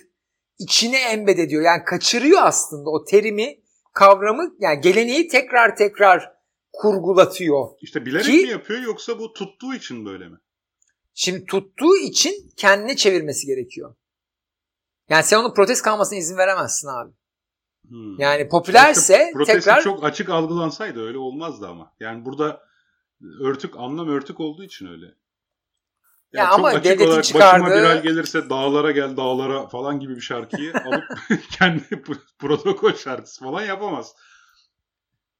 içine 0.58 1.00
embed 1.00 1.38
ediyor. 1.38 1.62
Yani 1.62 1.84
kaçırıyor 1.84 2.42
aslında 2.42 2.90
o 2.90 3.04
terimi, 3.04 3.60
kavramı 3.92 4.54
yani 4.58 4.80
geleneği 4.80 5.28
tekrar 5.28 5.76
tekrar 5.76 6.32
kurgulatıyor. 6.72 7.68
İşte 7.80 8.06
bilerek 8.06 8.24
Ki- 8.24 8.42
mi 8.42 8.48
yapıyor 8.48 8.82
yoksa 8.82 9.18
bu 9.18 9.32
tuttuğu 9.32 9.74
için 9.74 10.06
böyle 10.06 10.28
mi? 10.28 10.36
Şimdi 11.14 11.44
tuttuğu 11.44 11.96
için 11.96 12.52
kendine 12.56 12.96
çevirmesi 12.96 13.46
gerekiyor. 13.46 13.94
Yani 15.08 15.24
sen 15.24 15.38
onun 15.38 15.54
protest 15.54 15.82
kalmasına 15.82 16.18
izin 16.18 16.36
veremezsin 16.36 16.88
abi. 16.88 17.12
Hmm. 17.88 18.20
Yani 18.20 18.48
popülerse 18.48 19.30
protesti 19.34 19.60
tekrar 19.60 19.82
çok 19.82 20.04
açık 20.04 20.30
algılansaydı 20.30 21.06
öyle 21.06 21.18
olmazdı 21.18 21.68
ama. 21.68 21.92
Yani 22.00 22.24
burada 22.24 22.60
örtük 23.40 23.76
anlam 23.76 24.08
örtük 24.08 24.40
olduğu 24.40 24.64
için 24.64 24.86
öyle. 24.86 25.23
Ya 26.34 26.44
çok 26.44 26.54
ama 26.54 26.68
açık 26.68 26.84
devletin 26.84 27.06
olarak 27.06 27.24
çıkardığı... 27.24 27.64
başıma 27.64 27.80
bir 27.80 27.84
hal 27.84 28.02
gelirse 28.02 28.50
dağlara 28.50 28.90
gel 28.90 29.16
dağlara 29.16 29.68
falan 29.68 30.00
gibi 30.00 30.16
bir 30.16 30.20
şarkıyı 30.20 30.72
alıp 30.86 31.04
kendi 31.58 32.02
protokol 32.38 32.94
şarkısı 32.94 33.44
falan 33.44 33.64
yapamaz. 33.64 34.14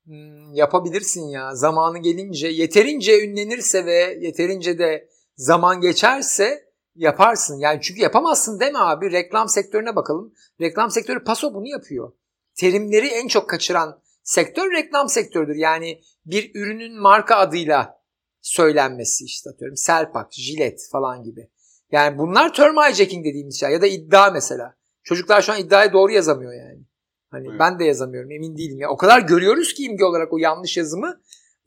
Hmm, 0.04 0.54
yapabilirsin 0.54 1.28
ya. 1.28 1.54
Zamanı 1.54 1.98
gelince 1.98 2.48
yeterince 2.48 3.24
ünlenirse 3.24 3.86
ve 3.86 4.18
yeterince 4.20 4.78
de 4.78 5.08
zaman 5.36 5.80
geçerse 5.80 6.64
yaparsın. 6.94 7.58
Yani 7.58 7.80
çünkü 7.82 8.00
yapamazsın 8.00 8.58
mi 8.58 8.78
abi? 8.78 9.12
Reklam 9.12 9.48
sektörüne 9.48 9.96
bakalım. 9.96 10.32
Reklam 10.60 10.90
sektörü 10.90 11.24
paso 11.24 11.54
bunu 11.54 11.68
yapıyor. 11.68 12.12
Terimleri 12.54 13.06
en 13.06 13.28
çok 13.28 13.48
kaçıran 13.48 14.00
sektör 14.22 14.72
reklam 14.72 15.08
sektörüdür. 15.08 15.56
Yani 15.56 16.00
bir 16.26 16.50
ürünün 16.54 17.00
marka 17.00 17.36
adıyla 17.36 18.03
söylenmesi 18.44 19.24
işte 19.24 19.50
atıyorum. 19.50 19.76
Selpak, 19.76 20.32
Jilet 20.32 20.88
falan 20.92 21.22
gibi. 21.22 21.50
Yani 21.92 22.18
bunlar 22.18 22.54
term 22.54 22.76
hijacking 22.76 23.24
dediğimiz 23.24 23.60
şey 23.60 23.70
ya 23.70 23.82
da 23.82 23.86
iddia 23.86 24.30
mesela. 24.30 24.74
Çocuklar 25.02 25.42
şu 25.42 25.52
an 25.52 25.58
iddiayı 25.58 25.92
doğru 25.92 26.12
yazamıyor 26.12 26.52
yani. 26.52 26.84
Hani 27.30 27.48
evet. 27.48 27.60
ben 27.60 27.78
de 27.78 27.84
yazamıyorum 27.84 28.30
emin 28.30 28.56
değilim 28.56 28.78
ya. 28.78 28.90
O 28.90 28.96
kadar 28.96 29.20
görüyoruz 29.20 29.74
ki 29.74 29.84
imge 29.84 30.04
olarak 30.04 30.32
o 30.32 30.38
yanlış 30.38 30.76
yazımı 30.76 31.20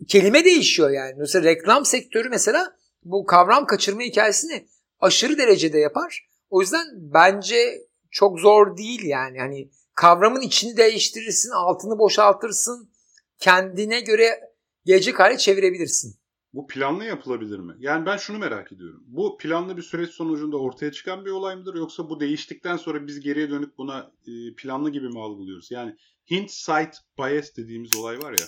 kelime 0.07 0.45
değişiyor 0.45 0.89
yani. 0.89 1.13
Mesela 1.17 1.45
reklam 1.45 1.85
sektörü 1.85 2.29
mesela 2.29 2.75
bu 3.03 3.25
kavram 3.25 3.65
kaçırma 3.65 4.01
hikayesini 4.01 4.67
aşırı 4.99 5.37
derecede 5.37 5.79
yapar. 5.79 6.29
O 6.49 6.61
yüzden 6.61 6.87
bence 6.93 7.87
çok 8.11 8.39
zor 8.39 8.77
değil 8.77 9.03
yani. 9.03 9.39
Hani 9.39 9.69
kavramın 9.95 10.41
içini 10.41 10.77
değiştirirsin, 10.77 11.49
altını 11.49 11.99
boşaltırsın. 11.99 12.91
Kendine 13.39 13.99
göre 13.99 14.39
gelecek 14.85 15.19
hale 15.19 15.37
çevirebilirsin. 15.37 16.19
Bu 16.57 16.67
planlı 16.67 17.05
yapılabilir 17.05 17.59
mi? 17.59 17.73
Yani 17.79 18.05
ben 18.05 18.17
şunu 18.17 18.37
merak 18.37 18.71
ediyorum. 18.71 19.03
Bu 19.07 19.37
planlı 19.37 19.77
bir 19.77 19.81
süreç 19.81 20.09
sonucunda 20.09 20.57
ortaya 20.57 20.91
çıkan 20.91 21.25
bir 21.25 21.31
olay 21.31 21.55
mıdır 21.55 21.75
yoksa 21.75 22.09
bu 22.09 22.19
değiştikten 22.19 22.77
sonra 22.77 23.07
biz 23.07 23.19
geriye 23.19 23.49
dönüp 23.49 23.77
buna 23.77 24.11
e, 24.27 24.55
planlı 24.57 24.89
gibi 24.89 25.09
mi 25.09 25.19
algılıyoruz? 25.19 25.71
Yani 25.71 25.95
hindsight 26.31 26.95
bias 27.19 27.57
dediğimiz 27.57 27.95
olay 27.95 28.19
var 28.19 28.31
ya. 28.31 28.45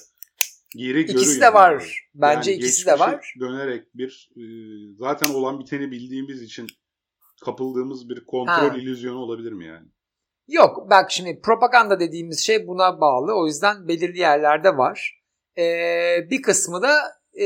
Geri 0.75 1.01
ikisi 1.01 1.41
de 1.41 1.53
var. 1.53 1.71
Yani. 1.71 1.83
Bence 2.13 2.51
yani 2.51 2.59
ikisi 2.59 2.85
de 2.85 2.99
var. 2.99 3.33
Dönerek 3.39 3.85
bir 3.95 4.29
e, 4.35 4.43
zaten 4.99 5.33
olan 5.33 5.59
biteni 5.59 5.91
bildiğimiz 5.91 6.41
için 6.41 6.67
kapıldığımız 7.45 8.09
bir 8.09 8.25
kontrol 8.25 8.69
ha. 8.69 8.77
illüzyonu 8.77 9.19
olabilir 9.19 9.51
mi 9.51 9.65
yani? 9.65 9.87
Yok 10.47 10.89
bak 10.89 11.11
şimdi 11.11 11.41
propaganda 11.41 11.99
dediğimiz 11.99 12.39
şey 12.39 12.67
buna 12.67 13.01
bağlı. 13.01 13.33
O 13.33 13.47
yüzden 13.47 13.87
belirli 13.87 14.19
yerlerde 14.19 14.69
var. 14.69 15.19
Ee, 15.57 16.27
bir 16.29 16.41
kısmı 16.41 16.81
da 16.81 17.18
e, 17.39 17.45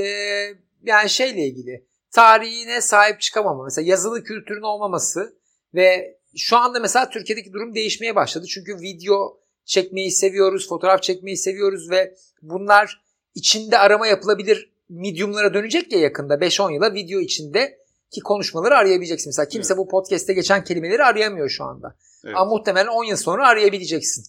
yani 0.83 1.09
şeyle 1.09 1.41
ilgili 1.47 1.85
tarihine 2.11 2.81
sahip 2.81 3.21
çıkamama. 3.21 3.63
Mesela 3.63 3.89
yazılı 3.89 4.23
kültürün 4.23 4.61
olmaması 4.61 5.37
ve 5.75 6.17
şu 6.35 6.57
anda 6.57 6.79
mesela 6.79 7.09
Türkiye'deki 7.09 7.53
durum 7.53 7.75
değişmeye 7.75 8.15
başladı. 8.15 8.45
Çünkü 8.49 8.81
video 8.81 9.39
çekmeyi 9.65 10.11
seviyoruz, 10.11 10.69
fotoğraf 10.69 11.03
çekmeyi 11.03 11.37
seviyoruz 11.37 11.89
ve 11.89 12.15
bunlar 12.41 13.03
içinde 13.35 13.77
arama 13.77 14.07
yapılabilir 14.07 14.73
mediumlara 14.89 15.53
dönecek 15.53 15.91
ya 15.91 15.99
yakında 15.99 16.33
5-10 16.33 16.73
yıla 16.73 16.93
video 16.93 17.19
içinde 17.19 17.77
ki 18.11 18.21
konuşmaları 18.21 18.77
arayabileceksin. 18.77 19.29
Mesela 19.29 19.47
kimse 19.47 19.73
evet. 19.73 19.77
bu 19.77 19.87
podcast'te 19.87 20.33
geçen 20.33 20.63
kelimeleri 20.63 21.03
arayamıyor 21.03 21.49
şu 21.49 21.63
anda. 21.63 21.95
Evet. 22.25 22.35
Ama 22.37 22.55
muhtemelen 22.55 22.87
10 22.87 23.03
yıl 23.03 23.17
sonra 23.17 23.47
arayabileceksin. 23.47 24.25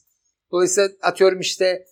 Dolayısıyla 0.53 0.91
atıyorum 1.03 1.41
işte 1.41 1.87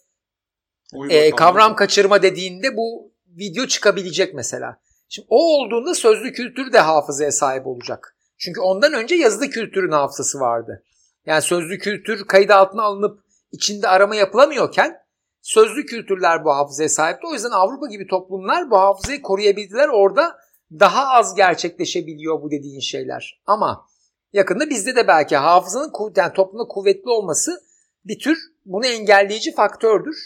e, 1.10 1.30
kavram 1.30 1.76
kaçırma 1.76 2.22
dediğinde 2.22 2.76
bu 2.76 3.11
video 3.38 3.66
çıkabilecek 3.66 4.34
mesela. 4.34 4.80
Şimdi 5.08 5.26
o 5.30 5.36
olduğunda 5.36 5.94
sözlü 5.94 6.32
kültür 6.32 6.72
de 6.72 6.78
hafızaya 6.78 7.32
sahip 7.32 7.66
olacak. 7.66 8.16
Çünkü 8.38 8.60
ondan 8.60 8.92
önce 8.92 9.14
yazılı 9.14 9.50
kültürün 9.50 9.92
hafızası 9.92 10.40
vardı. 10.40 10.84
Yani 11.26 11.42
sözlü 11.42 11.78
kültür 11.78 12.26
kayıt 12.26 12.50
altına 12.50 12.82
alınıp 12.82 13.20
içinde 13.52 13.88
arama 13.88 14.16
yapılamıyorken 14.16 14.98
sözlü 15.42 15.86
kültürler 15.86 16.44
bu 16.44 16.50
hafızaya 16.50 16.88
sahipti. 16.88 17.26
O 17.26 17.32
yüzden 17.32 17.50
Avrupa 17.50 17.86
gibi 17.86 18.06
toplumlar 18.06 18.70
bu 18.70 18.78
hafızayı 18.78 19.22
koruyabildiler. 19.22 19.88
Orada 19.88 20.36
daha 20.72 21.06
az 21.08 21.34
gerçekleşebiliyor 21.34 22.42
bu 22.42 22.50
dediğin 22.50 22.80
şeyler. 22.80 23.42
Ama 23.46 23.86
yakında 24.32 24.70
bizde 24.70 24.96
de 24.96 25.08
belki 25.08 25.36
hafızanın 25.36 25.92
yani 26.16 26.32
toplumda 26.32 26.68
kuvvetli 26.68 27.10
olması 27.10 27.62
bir 28.04 28.18
tür 28.18 28.38
bunu 28.64 28.86
engelleyici 28.86 29.54
faktördür. 29.54 30.16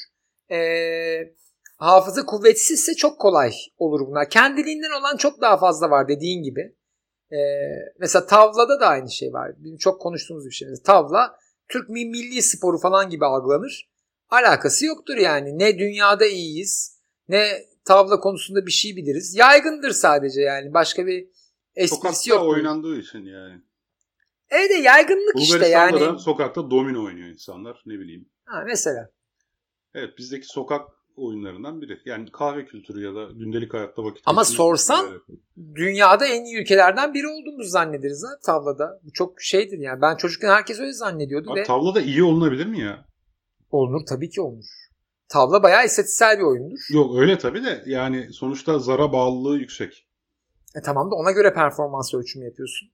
Ee, 0.50 0.56
hafıza 1.76 2.26
kuvvetsizse 2.26 2.95
çok 2.95 3.21
kolay 3.21 3.52
olur 3.78 4.00
bunlar. 4.06 4.30
Kendiliğinden 4.30 5.00
olan 5.00 5.16
çok 5.16 5.40
daha 5.40 5.56
fazla 5.56 5.90
var 5.90 6.09
dediğin 6.09 6.42
gibi. 6.42 6.76
Ee, 7.33 7.37
mesela 7.99 8.26
tavlada 8.26 8.80
da 8.80 8.87
aynı 8.87 9.11
şey 9.11 9.33
var. 9.33 9.52
Bizim 9.59 9.76
çok 9.76 10.00
konuştuğumuz 10.00 10.47
bir 10.47 10.50
şey. 10.50 10.68
Tavla 10.85 11.38
Türk 11.68 11.88
milli 11.88 12.42
sporu 12.42 12.78
falan 12.78 13.11
gibi 13.11 13.25
algılanır. 13.26 13.90
Alakası 14.30 14.87
yoktur 14.87 15.16
yani. 15.16 15.59
Ne 15.59 15.78
dünyada 15.78 16.26
iyiyiz 16.26 16.97
ne 17.28 17.66
tavla 17.85 18.21
konusunda 18.21 18.66
bir 18.66 18.71
şey 18.71 18.97
biliriz. 18.97 19.35
Yaygındır 19.35 19.90
sadece 19.90 20.40
yani. 20.40 20.75
Başka 20.75 21.06
bir 21.06 21.28
esprisi 21.76 22.30
yok. 22.30 22.38
Sokakta 22.38 22.59
oynandığı 22.59 22.99
için 22.99 23.25
yani. 23.25 23.62
Evet 24.50 24.71
de 24.71 24.75
yaygınlık 24.75 25.40
işte 25.40 25.68
yani. 25.68 26.00
da 26.00 26.18
sokakta 26.18 26.71
domino 26.71 27.04
oynuyor 27.04 27.28
insanlar 27.28 27.83
ne 27.87 27.99
bileyim. 27.99 28.28
Ha 28.45 28.62
mesela. 28.66 29.11
Evet 29.95 30.18
bizdeki 30.18 30.47
sokak 30.47 30.95
oyunlarından 31.16 31.82
biri. 31.82 32.00
Yani 32.04 32.30
kahve 32.32 32.64
kültürü 32.64 33.04
ya 33.04 33.14
da 33.14 33.25
gündelik 33.32 33.75
hayatta 33.75 34.04
vakit 34.04 34.23
Ama 34.26 34.44
sorsan 34.44 35.06
dünyada 35.75 36.26
en 36.26 36.44
iyi 36.44 36.56
ülkelerden 36.56 37.14
biri 37.14 37.28
olduğumuzu 37.28 37.68
zannederiz 37.68 38.25
ha 38.25 38.38
tavlada. 38.46 39.00
Bu 39.04 39.12
çok 39.12 39.42
şeydir 39.42 39.78
yani. 39.78 40.00
Ben 40.00 40.16
çocukken 40.16 40.49
herkes 40.49 40.80
öyle 40.80 40.92
zannediyordu. 40.92 41.52
Abi, 41.52 41.61
ve... 41.61 41.64
Tavlada 41.64 42.00
iyi 42.00 42.23
olunabilir 42.23 42.66
mi 42.66 42.80
ya? 42.80 43.04
Olunur 43.70 44.06
tabii 44.06 44.30
ki 44.30 44.40
olunur. 44.40 44.87
Tavla 45.28 45.62
bayağı 45.62 45.85
istatistiksel 45.85 46.38
bir 46.38 46.44
oyundur. 46.44 46.78
Yok 46.90 47.18
öyle 47.18 47.38
tabii 47.38 47.64
de 47.64 47.82
yani 47.87 48.32
sonuçta 48.32 48.78
zara 48.78 49.12
bağlılığı 49.12 49.58
yüksek. 49.58 50.06
E 50.75 50.80
tamam 50.82 51.11
da 51.11 51.14
ona 51.14 51.30
göre 51.30 51.54
performans 51.54 52.14
ölçümü 52.14 52.44
yapıyorsun. 52.44 52.88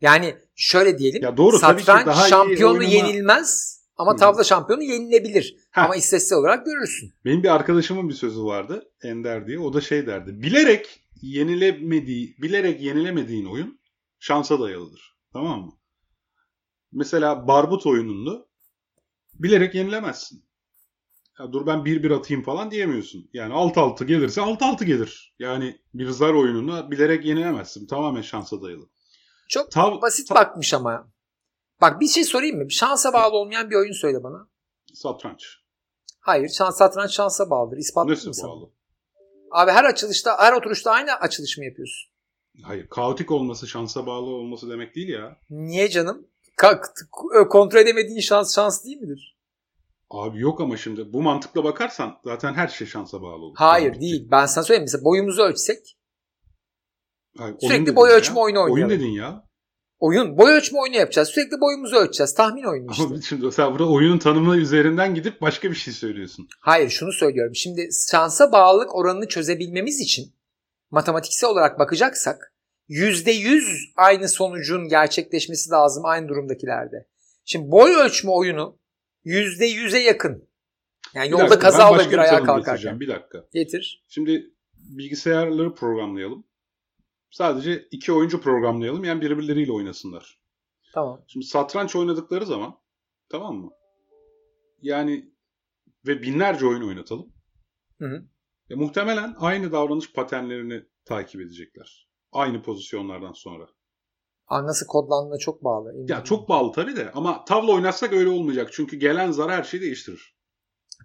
Yani 0.00 0.36
şöyle 0.54 0.98
diyelim. 0.98 1.22
Ya 1.22 1.36
doğru 1.36 1.58
satranç 1.58 1.84
tabii 1.84 2.00
ki 2.00 2.06
daha 2.06 2.28
şampiyonu 2.28 2.82
iyi 2.82 2.94
yenilmez 2.94 3.73
ama 3.96 4.12
Hı. 4.12 4.16
tavla 4.16 4.44
şampiyonu 4.44 4.82
yenilebilir. 4.82 5.56
Heh. 5.70 5.82
Ama 5.84 5.96
istatistiksel 5.96 6.38
olarak 6.38 6.66
görürsün. 6.66 7.12
Benim 7.24 7.42
bir 7.42 7.48
arkadaşımın 7.54 8.08
bir 8.08 8.14
sözü 8.14 8.42
vardı 8.44 8.92
Ender 9.02 9.46
diye. 9.46 9.58
O 9.58 9.72
da 9.72 9.80
şey 9.80 10.06
derdi. 10.06 10.42
Bilerek 10.42 11.00
yenilemediği, 11.22 12.36
bilerek 12.38 12.80
yenilemediğin 12.80 13.46
oyun 13.46 13.80
şansa 14.18 14.60
dayalıdır. 14.60 15.16
Tamam 15.32 15.60
mı? 15.60 15.72
Mesela 16.92 17.48
Barbut 17.48 17.86
oyununda 17.86 18.46
bilerek 19.34 19.74
yenilemezsin. 19.74 20.44
Ya 21.38 21.52
dur 21.52 21.66
ben 21.66 21.78
1-1 21.78 22.14
atayım 22.14 22.42
falan 22.42 22.70
diyemiyorsun. 22.70 23.30
Yani 23.32 23.52
6-6 23.54 24.04
gelirse 24.04 24.40
6-6 24.40 24.84
gelir. 24.84 25.34
Yani 25.38 25.78
bir 25.94 26.08
zar 26.10 26.34
oyununu 26.34 26.90
bilerek 26.90 27.24
yenilemezsin. 27.24 27.86
Tamamen 27.86 28.22
şansa 28.22 28.62
dayalı. 28.62 28.88
Çok 29.48 29.72
Tav- 29.72 30.02
basit 30.02 30.28
ta- 30.28 30.34
bakmış 30.34 30.74
ama. 30.74 31.12
Bak 31.84 32.00
bir 32.00 32.08
şey 32.08 32.24
sorayım 32.24 32.58
mı? 32.58 32.70
Şansa 32.70 33.12
bağlı 33.12 33.36
olmayan 33.36 33.70
bir 33.70 33.76
oyun 33.76 33.92
söyle 33.92 34.22
bana. 34.22 34.48
Satranç. 34.94 35.42
Hayır, 36.20 36.48
şans 36.48 36.78
satranç 36.78 37.10
şansa 37.10 37.50
bağlıdır. 37.50 37.76
İspatlı 37.76 38.10
Nasıl 38.12 38.28
mı 38.28 38.48
bağlı? 38.48 38.70
Abi 39.50 39.70
her 39.70 39.84
açılışta, 39.84 40.38
her 40.38 40.52
oturuşta 40.52 40.90
aynı 40.90 41.12
açılış 41.12 41.58
mı 41.58 41.64
yapıyorsun? 41.64 42.10
Hayır, 42.62 42.88
kaotik 42.88 43.30
olması 43.30 43.66
şansa 43.66 44.06
bağlı 44.06 44.30
olması 44.30 44.70
demek 44.70 44.94
değil 44.94 45.08
ya. 45.08 45.36
Niye 45.50 45.88
canım? 45.90 46.26
Ka- 46.58 47.48
kontrol 47.48 47.78
edemediğin 47.80 48.20
şans 48.20 48.54
şans 48.54 48.84
değil 48.84 49.00
midir? 49.00 49.38
Abi 50.10 50.40
yok 50.40 50.60
ama 50.60 50.76
şimdi 50.76 51.12
bu 51.12 51.22
mantıkla 51.22 51.64
bakarsan 51.64 52.18
zaten 52.24 52.54
her 52.54 52.68
şey 52.68 52.86
şansa 52.86 53.22
bağlı 53.22 53.44
olur. 53.44 53.54
Hayır 53.58 53.86
Kaotik. 53.86 54.02
değil. 54.02 54.28
Ben 54.30 54.46
sana 54.46 54.64
söyleyeyim 54.64 54.84
mesela 54.84 55.04
boyumuzu 55.04 55.42
ölçsek 55.42 55.98
Hayır, 57.38 57.56
Sürekli 57.60 57.96
boy 57.96 58.10
ölçme 58.10 58.36
ya. 58.38 58.42
oyunu 58.42 58.58
oynayalım. 58.62 58.74
Oyun 58.74 59.00
dedin 59.00 59.10
ya. 59.10 59.44
Oyun. 59.98 60.38
Boy 60.38 60.52
ölçme 60.52 60.78
oyunu 60.78 60.96
yapacağız. 60.96 61.28
Sürekli 61.28 61.60
boyumuzu 61.60 61.96
ölçeceğiz. 61.96 62.34
Tahmin 62.34 62.62
oyunu 62.62 62.90
işte. 62.90 63.02
Ama 63.04 63.20
şimdi 63.20 63.52
sen 63.52 63.70
burada 63.72 63.90
oyunun 63.90 64.18
tanımı 64.18 64.56
üzerinden 64.56 65.14
gidip 65.14 65.40
başka 65.40 65.70
bir 65.70 65.76
şey 65.76 65.94
söylüyorsun. 65.94 66.48
Hayır 66.60 66.90
şunu 66.90 67.12
söylüyorum. 67.12 67.54
Şimdi 67.54 67.88
şansa 68.10 68.52
bağlılık 68.52 68.94
oranını 68.94 69.28
çözebilmemiz 69.28 70.00
için 70.00 70.34
matematiksel 70.90 71.50
olarak 71.50 71.78
bakacaksak 71.78 72.54
%100 72.88 73.62
aynı 73.96 74.28
sonucun 74.28 74.88
gerçekleşmesi 74.88 75.70
lazım 75.70 76.04
aynı 76.04 76.28
durumdakilerde. 76.28 77.06
Şimdi 77.44 77.70
boy 77.70 77.94
ölçme 77.94 78.30
oyunu 78.30 78.78
%100'e 79.24 79.98
yakın. 79.98 80.48
Yani 81.14 81.26
bir 81.26 81.32
yolda 81.32 81.44
dakika, 81.44 81.58
kaza 81.58 81.90
olabilir 81.90 82.18
ayağa 82.18 82.42
kalkarken. 82.42 83.00
Bir 83.00 83.08
dakika. 83.08 83.44
Getir. 83.52 84.04
Şimdi 84.08 84.50
bilgisayarları 84.74 85.74
programlayalım. 85.74 86.44
Sadece 87.34 87.88
iki 87.90 88.12
oyuncu 88.12 88.40
programlayalım 88.40 89.04
yani 89.04 89.20
birbirleriyle 89.20 89.72
oynasınlar. 89.72 90.40
Tamam. 90.94 91.24
Şimdi 91.26 91.46
satranç 91.46 91.96
oynadıkları 91.96 92.46
zaman 92.46 92.78
tamam 93.28 93.56
mı? 93.56 93.70
Yani 94.82 95.32
ve 96.06 96.22
binlerce 96.22 96.66
oyun 96.66 96.88
oynatalım. 96.88 97.32
Hı 97.98 98.04
hı. 98.04 98.24
E, 98.70 98.74
muhtemelen 98.74 99.34
aynı 99.38 99.72
davranış 99.72 100.12
paternlerini 100.12 100.84
takip 101.04 101.40
edecekler. 101.40 102.08
aynı 102.32 102.62
pozisyonlardan 102.62 103.32
sonra. 103.32 103.66
Aa, 104.46 104.66
nasıl 104.66 104.86
kodlandığına 104.86 105.38
çok 105.38 105.64
bağlı. 105.64 105.90
eminim. 105.90 106.06
Ya 106.08 106.24
çok 106.24 106.48
bağlı 106.48 106.72
tabii 106.72 106.96
de 106.96 107.12
ama 107.12 107.44
tavla 107.44 107.72
oynatsak 107.72 108.12
öyle 108.12 108.28
olmayacak. 108.28 108.70
Çünkü 108.72 108.96
gelen 108.96 109.30
zar 109.30 109.50
her 109.50 109.62
şeyi 109.62 109.82
değiştirir. 109.82 110.36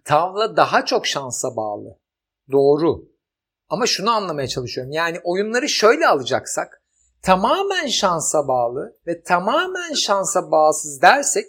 Tavla 0.05 0.57
daha 0.57 0.85
çok 0.85 1.07
şansa 1.07 1.47
bağlı. 1.55 1.99
Doğru. 2.51 3.08
Ama 3.69 3.85
şunu 3.85 4.11
anlamaya 4.11 4.47
çalışıyorum. 4.47 4.91
Yani 4.91 5.19
oyunları 5.23 5.69
şöyle 5.69 6.07
alacaksak 6.07 6.81
tamamen 7.21 7.87
şansa 7.87 8.47
bağlı 8.47 8.97
ve 9.07 9.23
tamamen 9.23 9.93
şansa 9.93 10.51
bağımsız 10.51 11.01
dersek 11.01 11.45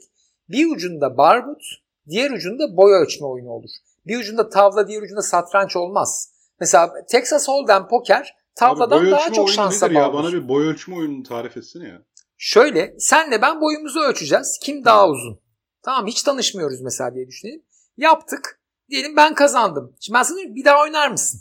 bir 0.48 0.66
ucunda 0.76 1.16
barbut, 1.16 1.62
diğer 2.08 2.30
ucunda 2.30 2.76
boy 2.76 2.92
ölçme 2.92 3.26
oyunu 3.26 3.50
olur. 3.50 3.70
Bir 4.06 4.18
ucunda 4.18 4.48
tavla, 4.48 4.88
diğer 4.88 5.02
ucunda 5.02 5.22
satranç 5.22 5.76
olmaz. 5.76 6.32
Mesela 6.60 6.92
Texas 7.08 7.48
Hold'em 7.48 7.88
poker 7.88 8.36
tavladan 8.54 8.98
Abi 8.98 9.10
daha 9.10 9.32
çok 9.32 9.50
şansa 9.50 9.86
nedir 9.86 9.96
ya? 9.96 10.02
bağlı. 10.02 10.12
Bana 10.12 10.32
bir 10.32 10.48
boy 10.48 10.66
ölçme 10.66 10.96
oyununu 10.96 11.22
tarif 11.22 11.56
etsene 11.56 11.88
ya. 11.88 12.02
Şöyle 12.36 12.94
senle 12.98 13.42
ben 13.42 13.60
boyumuzu 13.60 14.00
ölçeceğiz. 14.00 14.58
Kim 14.62 14.84
daha 14.84 15.08
uzun? 15.08 15.40
Tamam 15.82 16.06
hiç 16.06 16.22
tanışmıyoruz 16.22 16.80
mesela 16.80 17.14
diye 17.14 17.26
düşünelim. 17.26 17.62
Yaptık. 17.96 18.60
Diyelim 18.90 19.16
ben 19.16 19.34
kazandım. 19.34 19.96
Şimdi 20.00 20.18
ben 20.18 20.22
sana 20.22 20.36
diyorum 20.38 20.54
bir 20.54 20.64
daha 20.64 20.82
oynar 20.82 21.10
mısın? 21.10 21.40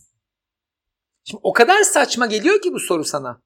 Şimdi 1.29 1.41
o 1.43 1.53
kadar 1.53 1.83
saçma 1.83 2.25
geliyor 2.25 2.61
ki 2.61 2.73
bu 2.73 2.79
soru 2.79 3.03
sana. 3.03 3.41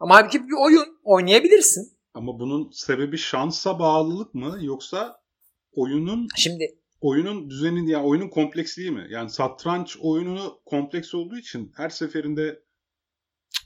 Ama 0.00 0.14
halbuki 0.14 0.48
bir 0.48 0.64
oyun 0.64 0.98
oynayabilirsin. 1.04 1.98
Ama 2.14 2.38
bunun 2.38 2.70
sebebi 2.70 3.18
şansa 3.18 3.78
bağlılık 3.78 4.34
mı 4.34 4.58
yoksa 4.60 5.16
oyunun 5.72 6.28
Şimdi 6.36 6.78
oyunun 7.00 7.50
düzeni 7.50 7.90
ya 7.90 8.02
oyunun 8.02 8.28
kompleksliği 8.28 8.90
mi? 8.90 9.06
Yani 9.10 9.30
satranç 9.30 9.96
oyununu 10.00 10.60
kompleks 10.66 11.14
olduğu 11.14 11.36
için 11.36 11.72
her 11.76 11.88
seferinde 11.88 12.62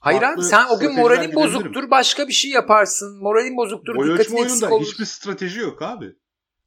hayır 0.01 0.23
abi 0.23 0.43
sen 0.43 0.67
o 0.71 0.79
gün 0.79 0.95
moralin 0.95 1.35
bozuktur 1.35 1.91
başka 1.91 2.29
bir 2.29 2.33
şey 2.33 2.51
yaparsın. 2.51 3.23
Moralin 3.23 3.57
bozuktur 3.57 3.97
boy 3.97 4.05
dikkatin 4.05 4.23
eksik 4.23 4.39
oyununda 4.39 4.75
olur. 4.75 4.87
hiçbir 4.87 5.05
strateji 5.05 5.61
yok 5.61 5.83
abi. 5.83 6.17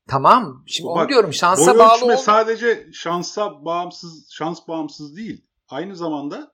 Tamam 0.07 0.63
şimdi 0.67 0.89
onu 0.89 0.99
Bak, 0.99 1.09
diyorum 1.09 1.33
şansa 1.33 1.71
boy 1.71 1.79
bağlı 1.79 1.95
ölçme 1.95 2.13
ol. 2.13 2.17
sadece 2.17 2.89
şansa 2.93 3.65
bağımsız, 3.65 4.31
şans 4.31 4.67
bağımsız 4.67 5.17
değil. 5.17 5.45
Aynı 5.69 5.95
zamanda 5.95 6.51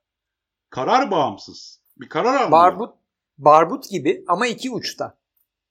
karar 0.70 1.12
bağımsız. 1.12 1.80
Bir 1.98 2.10
karar 2.10 2.34
almıyor. 2.34 2.52
Barbut, 2.52 2.94
barbut 3.38 3.90
gibi 3.90 4.24
ama 4.28 4.48
iki 4.48 4.72
uçta. 4.72 5.18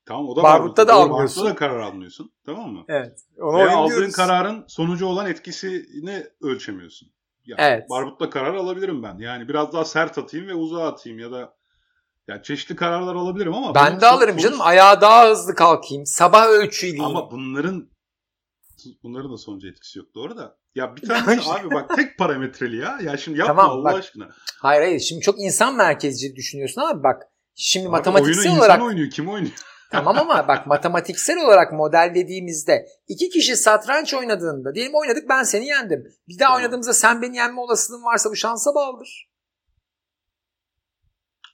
Tamam 0.06 0.28
o 0.28 0.36
da 0.36 0.42
Barbutta 0.42 0.52
barbut. 0.62 0.76
da 0.76 0.86
Barbutta 0.96 1.14
almıyorsun. 1.14 1.46
da 1.46 1.54
karar 1.54 1.80
almıyorsun. 1.80 2.32
Tamam 2.46 2.70
mı? 2.72 2.84
Evet. 2.88 3.20
Ona 3.40 3.58
Veya 3.58 3.76
aldığın 3.76 3.96
diyoruz. 3.96 4.12
kararın 4.16 4.64
sonucu 4.68 5.06
olan 5.06 5.26
etkisini 5.30 6.26
ölçemiyorsun. 6.40 7.08
Ya, 7.46 7.56
Evet. 7.58 7.90
Barbut'ta 7.90 8.30
karar 8.30 8.54
alabilirim 8.54 9.02
ben. 9.02 9.18
Yani 9.18 9.48
biraz 9.48 9.72
daha 9.72 9.84
sert 9.84 10.18
atayım 10.18 10.46
ve 10.48 10.54
uzağa 10.54 10.86
atayım 10.88 11.18
ya 11.18 11.32
da 11.32 11.54
ya 12.28 12.42
çeşitli 12.42 12.76
kararlar 12.76 13.14
alabilirim 13.14 13.54
ama 13.54 13.74
Ben 13.74 14.00
de 14.00 14.06
alırım 14.06 14.30
sonuç- 14.30 14.42
canım. 14.42 14.58
Ayağa 14.60 15.00
daha 15.00 15.28
hızlı 15.28 15.54
kalkayım. 15.54 16.06
Sabah 16.06 16.46
ölçüleyeyim. 16.46 17.04
Ama 17.04 17.30
bunların 17.30 17.88
bunların 19.02 19.32
da 19.32 19.36
sonucu 19.36 19.68
etkisi 19.68 19.98
yok 19.98 20.14
doğru 20.14 20.36
da. 20.36 20.58
Ya 20.74 20.96
bir 20.96 21.02
tanesi 21.08 21.50
abi 21.50 21.70
bak 21.70 21.96
tek 21.96 22.18
parametreli 22.18 22.76
ya. 22.76 22.98
Ya 23.02 23.16
şimdi 23.16 23.38
yapma 23.38 23.54
Tamam, 23.54 23.70
Allah 23.70 23.84
bak. 23.84 23.98
aşkına. 23.98 24.28
Hayır 24.62 24.82
hayır. 24.82 25.00
Şimdi 25.00 25.20
çok 25.20 25.40
insan 25.40 25.76
merkezci 25.76 26.36
düşünüyorsun 26.36 26.80
ama 26.80 27.02
bak 27.02 27.22
şimdi 27.54 27.86
Abi 27.86 27.92
matematiksel 27.92 28.44
oyunu 28.44 28.58
olarak 28.58 28.76
insan 28.76 28.86
oynuyor. 28.86 29.10
Kim 29.10 29.28
oynuyor? 29.28 29.54
tamam 29.90 30.18
ama 30.18 30.48
bak 30.48 30.66
matematiksel 30.66 31.38
olarak 31.38 31.72
modellediğimizde 31.72 32.86
iki 33.08 33.28
kişi 33.28 33.56
satranç 33.56 34.14
oynadığında 34.14 34.74
diyelim 34.74 34.94
oynadık 34.94 35.28
ben 35.28 35.42
seni 35.42 35.66
yendim. 35.66 36.04
Bir 36.28 36.38
daha 36.38 36.48
Tamam. 36.48 36.62
oynadığımızda 36.62 36.92
sen 36.92 37.22
beni 37.22 37.36
yenme 37.36 37.60
olasılığın 37.60 38.04
varsa 38.04 38.30
bu 38.30 38.36
şansa 38.36 38.74
bağlıdır. 38.74 39.30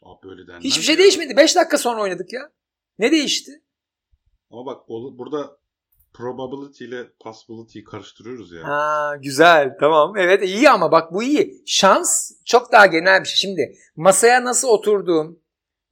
Abi 0.02 0.28
böyle 0.28 0.46
denmez. 0.46 0.64
Hiçbir 0.64 0.82
şey 0.82 0.98
değişmedi. 0.98 1.36
5 1.36 1.56
dakika 1.56 1.78
sonra 1.78 2.02
oynadık 2.02 2.32
ya. 2.32 2.50
Ne 2.98 3.10
değişti? 3.12 3.62
Ama 4.50 4.66
bak 4.66 4.88
burada 4.88 5.56
probability 6.14 6.84
ile 6.84 7.04
possibility'yi 7.20 7.84
karıştırıyoruz 7.84 8.52
ya. 8.52 8.64
Ha, 8.64 9.16
güzel 9.22 9.76
tamam. 9.80 10.16
Evet 10.16 10.44
iyi 10.44 10.70
ama 10.70 10.92
bak 10.92 11.12
bu 11.12 11.22
iyi. 11.22 11.62
Şans 11.66 12.30
çok 12.44 12.72
daha 12.72 12.86
genel 12.86 13.20
bir 13.20 13.26
şey. 13.28 13.36
Şimdi 13.36 13.76
masaya 13.96 14.44
nasıl 14.44 14.68
oturduğum. 14.68 15.38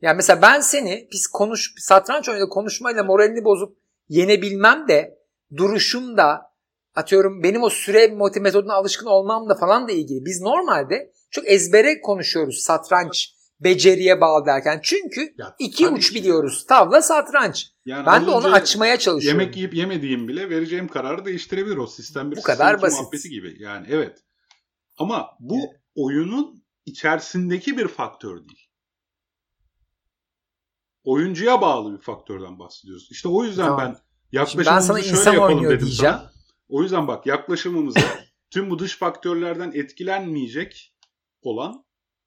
Yani 0.02 0.16
mesela 0.16 0.42
ben 0.42 0.61
seni 0.61 1.09
biz 1.12 1.26
konuş 1.26 1.74
satranç 1.78 2.28
oyunda 2.28 2.48
konuşmayla 2.48 3.04
moralini 3.04 3.44
bozup 3.44 3.78
yenebilmem 4.09 4.88
de 4.88 5.18
duruşum 5.56 6.16
da 6.16 6.50
atıyorum 6.94 7.42
benim 7.42 7.62
o 7.62 7.70
süre 7.70 8.16
metoduna 8.40 8.74
alışkın 8.74 9.06
olmam 9.06 9.48
da 9.48 9.54
falan 9.54 9.88
da 9.88 9.92
ilgili. 9.92 10.24
Biz 10.24 10.40
normalde 10.40 11.12
çok 11.30 11.48
ezbere 11.48 12.00
konuşuyoruz 12.00 12.59
satranç 12.61 13.35
beceriye 13.61 14.20
bağlı 14.20 14.46
derken. 14.46 14.81
Çünkü 14.83 15.35
Ya 15.38 15.57
iki 15.59 15.88
uç 15.88 16.14
biliyoruz. 16.14 16.66
Tavla 16.68 17.03
satranç. 17.03 17.66
Yani 17.87 18.07
Ben 18.07 18.27
de 18.27 18.31
onu 18.31 18.46
açmaya 18.53 18.99
çalışıyorum. 18.99 19.40
Yemek 19.40 19.57
yiyip 19.57 19.75
yemediğim 19.75 20.29
bile 20.29 20.51
vereceğim 20.51 20.88
kararı 20.88 21.25
değiştirebilir 21.25 21.77
o 21.77 21.87
sistem 21.87 22.31
bir 22.31 22.37
Bu 22.37 22.42
kadar 22.42 22.64
sistem 22.66 22.75
iki 22.77 22.83
basit. 22.83 23.01
muhabbeti 23.01 23.29
gibi. 23.29 23.57
Yani 23.62 23.87
evet. 23.90 24.18
Ama 24.99 25.31
bu 25.40 25.55
Evet. 25.59 25.81
oyunun 25.94 26.64
içerisindeki 26.87 27.79
bir 27.79 27.88
faktör 27.88 28.37
değil. 28.37 28.66
Oyuncuya 31.05 31.61
bağlı 31.61 31.92
bir 31.99 32.03
faktörden 32.03 32.59
bahsediyoruz. 32.59 33.09
İşte 33.11 33.29
o 33.29 33.44
yüzden 33.44 33.64
Tamam. 33.66 33.81
ben 33.81 33.87
Şimdi 33.87 34.66
ben 34.66 34.73
yaklaşımımızı 34.73 34.87
sana 34.87 35.25
şöyle 35.25 35.37
yapalım 35.40 35.64
dedim 35.64 35.87
diyeceğim. 35.87 36.14
sana. 36.16 36.31
O 36.68 36.83
yüzden 36.83 37.09
bak 37.09 37.27
yaklaşımımızı 37.27 38.01
tüm 38.51 38.70
bu 38.70 38.79
dış 38.79 38.96
faktörlerden 38.96 39.73
etkilenmeyecek 39.75 40.94
olan 41.42 41.85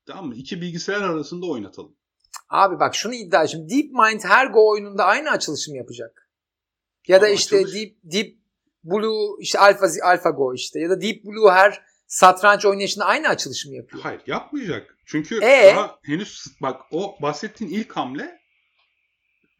tamam 0.07 0.25
mı? 0.25 0.35
İki 0.35 0.61
bilgisayar 0.61 1.01
arasında 1.01 1.45
oynatalım. 1.45 1.95
Abi 2.49 2.79
bak 2.79 2.95
şunu 2.95 3.13
iddia 3.13 3.47
Şimdi 3.47 3.69
DeepMind 3.69 4.21
her 4.23 4.47
Go 4.47 4.69
oyununda 4.71 5.05
aynı 5.05 5.29
açılışımı 5.29 5.77
yapacak. 5.77 6.29
Ya 7.07 7.21
da 7.21 7.25
Ama 7.25 7.33
işte 7.33 7.57
açılış- 7.57 7.73
Deep, 7.73 7.97
Deep 8.03 8.37
Blue 8.83 9.35
işte 9.39 9.59
Alpha, 9.59 9.85
Alpha 10.03 10.29
Go 10.29 10.53
işte 10.53 10.79
ya 10.79 10.89
da 10.89 11.01
Deep 11.01 11.23
Blue 11.25 11.51
her 11.51 11.81
satranç 12.07 12.65
oynayışında 12.65 13.05
aynı 13.05 13.27
açılışımı 13.27 13.75
yapıyor. 13.75 14.03
Hayır 14.03 14.21
yapmayacak. 14.27 14.97
Çünkü 15.05 15.35
Ee? 15.43 15.73
daha 15.75 15.99
henüz 16.03 16.45
bak 16.61 16.81
o 16.91 17.15
bahsettiğin 17.21 17.71
ilk 17.71 17.91
hamle 17.91 18.39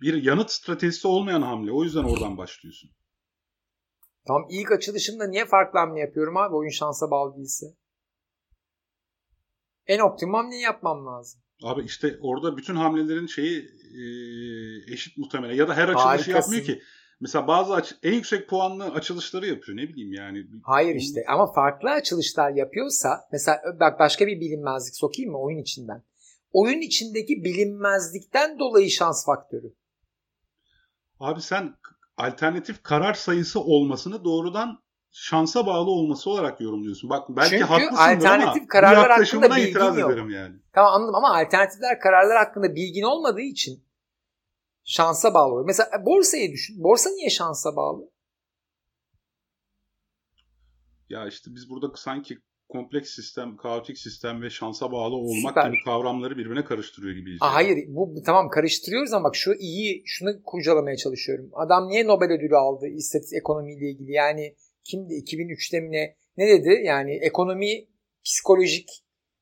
bir 0.02 0.24
yanıt 0.24 0.52
stratejisi 0.52 1.08
olmayan 1.08 1.42
hamle. 1.42 1.72
O 1.72 1.84
yüzden 1.84 2.04
oradan 2.04 2.38
başlıyorsun. 2.38 2.90
Tamam 4.28 4.48
ilk 4.50 4.72
açılışımda 4.72 5.28
niye 5.28 5.46
farklı 5.46 5.80
hamle 5.80 6.00
yapıyorum 6.00 6.38
abi 6.38 6.56
oyun 6.56 6.70
şansa 6.70 7.12
bağlı 7.12 7.36
değilse? 7.38 7.66
En 9.88 10.00
optimum 10.00 10.34
hamleyi 10.36 10.62
yapmam 10.62 11.06
lazım. 11.06 11.42
Abi 11.64 11.84
işte 11.86 12.18
orada 12.22 12.58
bütün 12.58 12.76
hamlelerin 12.76 13.28
şeyi 13.28 13.60
e, 14.00 14.04
eşit 14.94 15.18
muhtemelen 15.18 15.56
ya 15.56 15.68
da 15.68 15.74
her 15.76 15.84
açılışı 15.90 16.08
Harikasın. 16.08 16.34
yapmıyor 16.36 16.64
ki. 16.66 16.82
Mesela 17.20 17.48
bazı 17.48 17.74
aç- 17.74 17.96
en 18.04 18.14
yüksek 18.14 18.50
puanlı 18.50 18.84
açılışları 18.86 19.48
yapıyor 19.48 19.78
ne 19.78 19.82
bileyim 19.90 20.14
yani. 20.14 20.46
Hayır 20.64 20.96
işte 20.96 21.26
ama 21.30 21.54
farklı 21.54 21.90
açılışlar 21.90 22.52
yapıyorsa 22.52 23.20
mesela 23.32 23.62
bak 23.80 24.00
başka 24.00 24.28
bir 24.28 24.40
bilinmezlik 24.40 24.96
sokayım 24.96 25.32
mı 25.32 25.42
oyun 25.42 25.58
içinden? 25.58 26.04
Oyun 26.52 26.82
içindeki 26.82 27.44
bilinmezlikten 27.44 28.60
dolayı 28.60 28.90
şans 28.90 29.26
faktörü. 29.26 29.74
Abi 31.20 31.42
sen 31.42 31.76
alternatif 32.18 32.84
karar 32.84 33.14
sayısı 33.14 33.60
olmasını 33.60 34.24
doğrudan 34.24 34.84
şansa 35.16 35.66
bağlı 35.66 35.92
olması 35.92 36.30
olarak 36.30 36.62
yorumluyorsun. 36.62 37.10
Bak 37.10 37.30
belki 37.30 37.50
Çünkü 37.50 37.64
haklısındır 37.64 37.98
ama 38.00 38.12
alternatif 38.12 38.64
bu 38.64 38.68
kararlar 38.68 39.12
hakkında 39.12 39.56
bilgin 39.56 39.68
itiraz 39.70 39.98
yok. 39.98 40.12
ederim 40.12 40.30
yani. 40.30 40.56
Tamam 40.74 40.94
anladım 40.94 41.16
ama 41.16 41.38
alternatifler 41.38 42.00
kararlar 42.00 42.38
hakkında 42.38 42.76
bilgin 42.76 43.04
olmadığı 43.04 43.42
için 43.42 43.84
şansa 44.84 45.34
bağlı 45.34 45.52
oluyor. 45.54 45.66
Mesela 45.66 45.90
e, 46.02 46.06
borsayı 46.06 46.52
düşün. 46.52 46.84
Borsa 46.84 47.10
niye 47.10 47.30
şansa 47.30 47.76
bağlı? 47.76 48.10
Ya 51.10 51.28
işte 51.28 51.52
biz 51.56 51.70
burada 51.70 51.92
sanki 51.96 52.38
kompleks 52.70 53.16
sistem, 53.16 53.58
kaotik 53.58 53.98
sistem 53.98 54.42
ve 54.42 54.50
şansa 54.50 54.92
bağlı 54.92 55.16
olmak 55.16 55.50
Süper. 55.50 55.68
gibi 55.72 55.84
kavramları 55.86 56.38
birbirine 56.38 56.66
karıştırıyor 56.66 57.16
gibiyiz. 57.16 57.42
Aa, 57.42 57.46
yani. 57.46 57.54
hayır 57.54 57.86
bu 57.88 58.16
bu- 58.16 58.24
tamam 58.24 58.50
karıştırıyoruz 58.50 59.14
ama 59.14 59.24
bak 59.24 59.36
şu 59.36 59.54
iyi 59.54 60.04
şunu 60.06 60.44
kurcalamaya 60.44 60.98
çalışıyorum. 60.98 61.50
Adam 61.54 61.88
niye 61.88 62.08
Nobel 62.08 62.32
ödülü 62.32 62.56
aldı 62.58 62.88
istatistik 62.88 63.38
ekonomiyle 63.40 63.90
ilgili? 63.92 64.12
Yani 64.12 64.56
kimdi 64.84 65.14
2003'te 65.14 65.80
mi 65.80 65.92
ne? 65.92 66.16
Ne 66.38 66.48
dedi? 66.48 66.82
Yani 66.84 67.20
ekonomi 67.22 67.88
psikolojik 68.26 68.90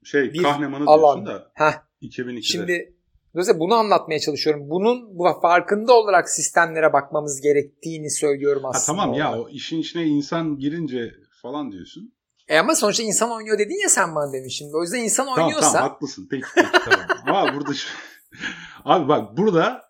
Şey 0.03 0.33
bir 0.33 0.43
Kahneman'ı 0.43 0.83
alan. 0.87 1.25
diyorsun 1.25 1.25
da 1.25 1.51
Heh, 1.53 1.73
2002'de. 2.01 2.41
Şimdi 2.41 2.95
dolayısıyla 3.33 3.59
bunu 3.59 3.73
anlatmaya 3.73 4.19
çalışıyorum. 4.19 4.69
Bunun 4.69 5.19
bu 5.19 5.39
farkında 5.41 5.93
olarak 5.93 6.29
sistemlere 6.29 6.93
bakmamız 6.93 7.41
gerektiğini 7.41 8.11
söylüyorum 8.11 8.63
ha, 8.63 8.69
aslında. 8.69 8.97
tamam 8.97 9.13
ya 9.17 9.39
o 9.39 9.49
işin 9.49 9.79
içine 9.79 10.05
insan 10.05 10.57
girince 10.57 11.11
falan 11.41 11.71
diyorsun. 11.71 12.13
E 12.47 12.59
ama 12.59 12.75
sonuçta 12.75 13.03
insan 13.03 13.31
oynuyor 13.31 13.59
dedin 13.59 13.81
ya 13.83 13.89
sen 13.89 14.15
bana 14.15 14.33
demin 14.33 14.49
şimdi. 14.49 14.77
O 14.77 14.81
yüzden 14.81 14.99
insan 14.99 15.25
Tamam 15.25 15.43
oynuyorsa 15.43 15.71
tamam 15.71 15.89
haklısın. 15.89 16.27
Peki 16.31 16.45
peki 16.55 16.69
tamam. 16.71 17.07
Ama 17.25 17.55
burada 17.55 17.73
şu... 17.73 17.89
Abi 18.85 19.07
bak 19.07 19.37
burada 19.37 19.81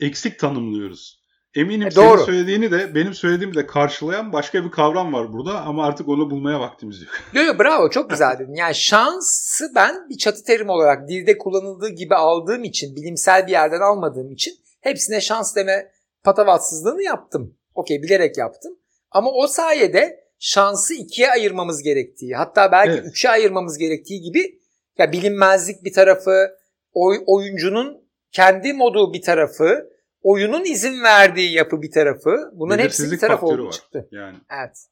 eksik 0.00 0.38
tanımlıyoruz. 0.38 1.25
Eminim 1.56 1.86
E, 1.86 1.90
senin 1.90 2.06
doğru. 2.08 2.20
söylediğini 2.24 2.70
de 2.70 2.94
benim 2.94 3.14
söylediğimi 3.14 3.54
de 3.54 3.66
karşılayan 3.66 4.32
başka 4.32 4.64
bir 4.64 4.70
kavram 4.70 5.12
var 5.12 5.32
burada 5.32 5.60
ama 5.60 5.86
artık 5.86 6.08
onu 6.08 6.30
bulmaya 6.30 6.60
vaktimiz 6.60 7.02
yok. 7.02 7.10
Yo, 7.32 7.42
yo, 7.42 7.58
bravo 7.58 7.90
çok 7.90 8.10
güzel 8.10 8.38
dedin. 8.38 8.54
Yani 8.54 8.74
şansı 8.74 9.64
ben 9.74 10.08
bir 10.08 10.18
çatı 10.18 10.44
terim 10.44 10.68
olarak 10.68 11.08
dilde 11.08 11.38
kullanıldığı 11.38 11.88
gibi 11.88 12.14
aldığım 12.14 12.64
için, 12.64 12.96
bilimsel 12.96 13.46
bir 13.46 13.52
yerden 13.52 13.80
almadığım 13.80 14.32
için 14.32 14.54
hepsine 14.80 15.20
şans 15.20 15.56
deme 15.56 15.90
patavatsızlığını 16.24 17.02
yaptım. 17.02 17.56
Okey 17.74 18.02
bilerek 18.02 18.38
yaptım. 18.38 18.72
Ama 19.10 19.30
o 19.30 19.46
sayede 19.46 20.20
şansı 20.38 20.94
ikiye 20.94 21.30
ayırmamız 21.30 21.82
gerektiği, 21.82 22.34
hatta 22.34 22.72
belki 22.72 22.92
Evet. 22.92 23.04
üçe 23.06 23.30
ayırmamız 23.30 23.78
gerektiği 23.78 24.20
gibi 24.20 24.58
ya 24.98 25.12
bilinmezlik 25.12 25.84
bir 25.84 25.92
tarafı, 25.92 26.46
oy- 26.92 27.22
oyuncunun 27.26 28.06
kendi 28.32 28.72
modu 28.72 29.12
bir 29.12 29.22
tarafı, 29.22 29.90
oyunun 30.26 30.64
izin 30.64 31.02
verdiği 31.02 31.52
yapı 31.52 31.82
bir 31.82 31.90
tarafı. 31.90 32.50
Bunların 32.52 32.82
hepsi 32.84 33.12
bir 33.12 33.18
taraf 33.18 33.42
oldu 33.42 33.66
var. 33.66 33.72
çıktı. 33.72 34.08
Yani 34.10 34.36
Evet. 34.60 34.86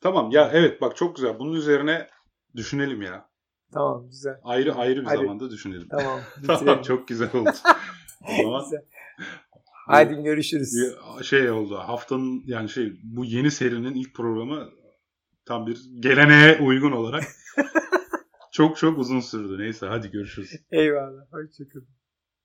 tamam 0.00 0.30
ya 0.30 0.50
evet 0.52 0.80
bak 0.80 0.96
çok 0.96 1.16
güzel. 1.16 1.38
Bunun 1.38 1.52
üzerine 1.54 2.08
düşünelim 2.56 3.02
ya. 3.02 3.28
Tamam 3.72 4.06
güzel. 4.10 4.34
Ayrı 4.42 4.74
ayrı 4.74 5.00
bir 5.00 5.06
Hadi. 5.06 5.16
zamanda 5.16 5.50
düşünelim. 5.50 5.88
Tamam. 5.90 6.20
tamam 6.46 6.82
çok 6.82 7.08
güzel 7.08 7.28
oldu. 7.34 7.50
o 8.28 8.42
zaman 8.42 8.64
Güzel. 8.64 8.82
Hadi 9.86 10.22
görüşürüz. 10.22 10.74
şey 11.22 11.50
oldu. 11.50 11.76
Haftanın 11.76 12.42
yani 12.46 12.68
şey 12.68 12.92
bu 13.04 13.24
yeni 13.24 13.50
serinin 13.50 13.94
ilk 13.94 14.14
programı 14.14 14.68
tam 15.46 15.66
bir 15.66 15.78
geleneğe 16.00 16.58
uygun 16.58 16.92
olarak 16.92 17.24
çok 18.52 18.76
çok 18.76 18.98
uzun 18.98 19.20
sürdü. 19.20 19.58
Neyse 19.62 19.86
hadi 19.86 20.10
görüşürüz. 20.10 20.50
Eyvallah. 20.70 21.22
Hoşçakalın. 21.32 21.97